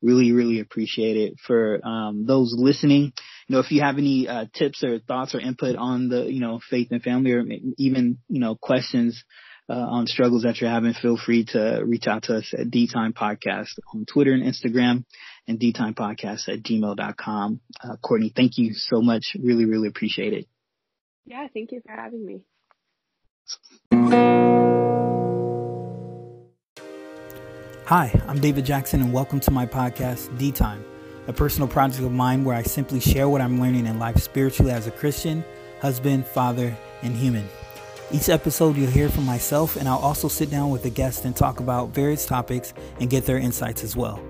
really, 0.00 0.32
really 0.32 0.60
appreciate 0.60 1.16
it. 1.16 1.34
For, 1.46 1.86
um, 1.86 2.24
those 2.26 2.54
listening, 2.56 3.12
you 3.46 3.54
know, 3.54 3.58
if 3.58 3.70
you 3.70 3.82
have 3.82 3.98
any, 3.98 4.26
uh, 4.26 4.46
tips 4.54 4.82
or 4.82 5.00
thoughts 5.00 5.34
or 5.34 5.40
input 5.40 5.76
on 5.76 6.08
the, 6.08 6.24
you 6.32 6.40
know, 6.40 6.60
faith 6.70 6.88
and 6.92 7.02
family 7.02 7.32
or 7.32 7.44
even, 7.76 8.18
you 8.28 8.40
know, 8.40 8.54
questions, 8.54 9.22
uh, 9.68 9.72
on 9.74 10.06
struggles 10.06 10.44
that 10.44 10.60
you're 10.60 10.70
having, 10.70 10.94
feel 10.94 11.16
free 11.16 11.44
to 11.44 11.82
reach 11.84 12.06
out 12.06 12.24
to 12.24 12.36
us 12.36 12.54
at 12.56 12.70
D 12.70 12.86
Time 12.86 13.12
Podcast 13.12 13.70
on 13.92 14.04
Twitter 14.06 14.32
and 14.32 14.44
Instagram 14.44 15.04
and 15.48 15.58
D 15.58 15.72
Time 15.72 15.94
Podcast 15.94 16.48
at 16.48 16.62
gmail.com. 16.62 17.60
Uh, 17.82 17.96
Courtney, 17.96 18.32
thank 18.34 18.58
you 18.58 18.74
so 18.74 19.02
much. 19.02 19.36
Really, 19.42 19.64
really 19.64 19.88
appreciate 19.88 20.32
it. 20.32 20.46
Yeah, 21.28 21.48
thank 21.52 21.72
you 21.72 21.82
for 21.84 21.90
having 21.90 22.24
me. 22.24 22.42
Hi, 27.86 28.12
I'm 28.28 28.40
David 28.40 28.64
Jackson, 28.64 29.00
and 29.00 29.12
welcome 29.12 29.40
to 29.40 29.50
my 29.50 29.66
podcast, 29.66 30.38
D 30.38 30.52
Time, 30.52 30.84
a 31.26 31.32
personal 31.32 31.66
project 31.66 32.04
of 32.04 32.12
mine 32.12 32.44
where 32.44 32.54
I 32.54 32.62
simply 32.62 33.00
share 33.00 33.28
what 33.28 33.40
I'm 33.40 33.60
learning 33.60 33.86
in 33.86 33.98
life 33.98 34.18
spiritually 34.18 34.70
as 34.70 34.86
a 34.86 34.92
Christian, 34.92 35.44
husband, 35.80 36.28
father, 36.28 36.76
and 37.02 37.16
human. 37.16 37.48
Each 38.12 38.28
episode, 38.28 38.76
you'll 38.76 38.92
hear 38.92 39.08
from 39.08 39.24
myself, 39.24 39.74
and 39.74 39.88
I'll 39.88 39.98
also 39.98 40.28
sit 40.28 40.48
down 40.48 40.70
with 40.70 40.84
a 40.84 40.90
guest 40.90 41.24
and 41.24 41.34
talk 41.34 41.58
about 41.58 41.88
various 41.88 42.24
topics 42.24 42.72
and 43.00 43.10
get 43.10 43.26
their 43.26 43.38
insights 43.38 43.82
as 43.82 43.96
well. 43.96 44.22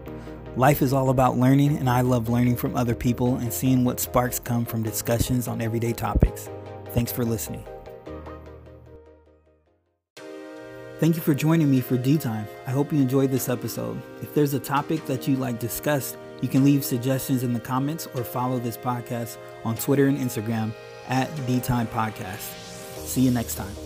Life 0.56 0.80
is 0.80 0.94
all 0.94 1.10
about 1.10 1.36
learning, 1.36 1.76
and 1.76 1.90
I 1.90 2.00
love 2.00 2.30
learning 2.30 2.56
from 2.56 2.74
other 2.74 2.94
people 2.94 3.36
and 3.36 3.52
seeing 3.52 3.84
what 3.84 4.00
sparks 4.00 4.38
come 4.38 4.64
from 4.64 4.82
discussions 4.82 5.46
on 5.46 5.60
everyday 5.60 5.92
topics. 5.92 6.48
Thanks 6.96 7.12
for 7.12 7.26
listening. 7.26 7.62
Thank 10.98 11.14
you 11.14 11.20
for 11.20 11.34
joining 11.34 11.70
me 11.70 11.82
for 11.82 11.98
D 11.98 12.16
Time. 12.16 12.48
I 12.66 12.70
hope 12.70 12.90
you 12.90 13.02
enjoyed 13.02 13.30
this 13.30 13.50
episode. 13.50 14.00
If 14.22 14.32
there's 14.32 14.54
a 14.54 14.58
topic 14.58 15.04
that 15.04 15.28
you'd 15.28 15.38
like 15.38 15.58
discussed, 15.58 16.16
you 16.40 16.48
can 16.48 16.64
leave 16.64 16.86
suggestions 16.86 17.42
in 17.42 17.52
the 17.52 17.60
comments 17.60 18.08
or 18.14 18.24
follow 18.24 18.58
this 18.58 18.78
podcast 18.78 19.36
on 19.62 19.76
Twitter 19.76 20.06
and 20.06 20.16
Instagram 20.16 20.72
at 21.10 21.28
D 21.46 21.60
Time 21.60 21.86
Podcast. 21.88 22.40
See 23.04 23.20
you 23.20 23.30
next 23.30 23.56
time. 23.56 23.85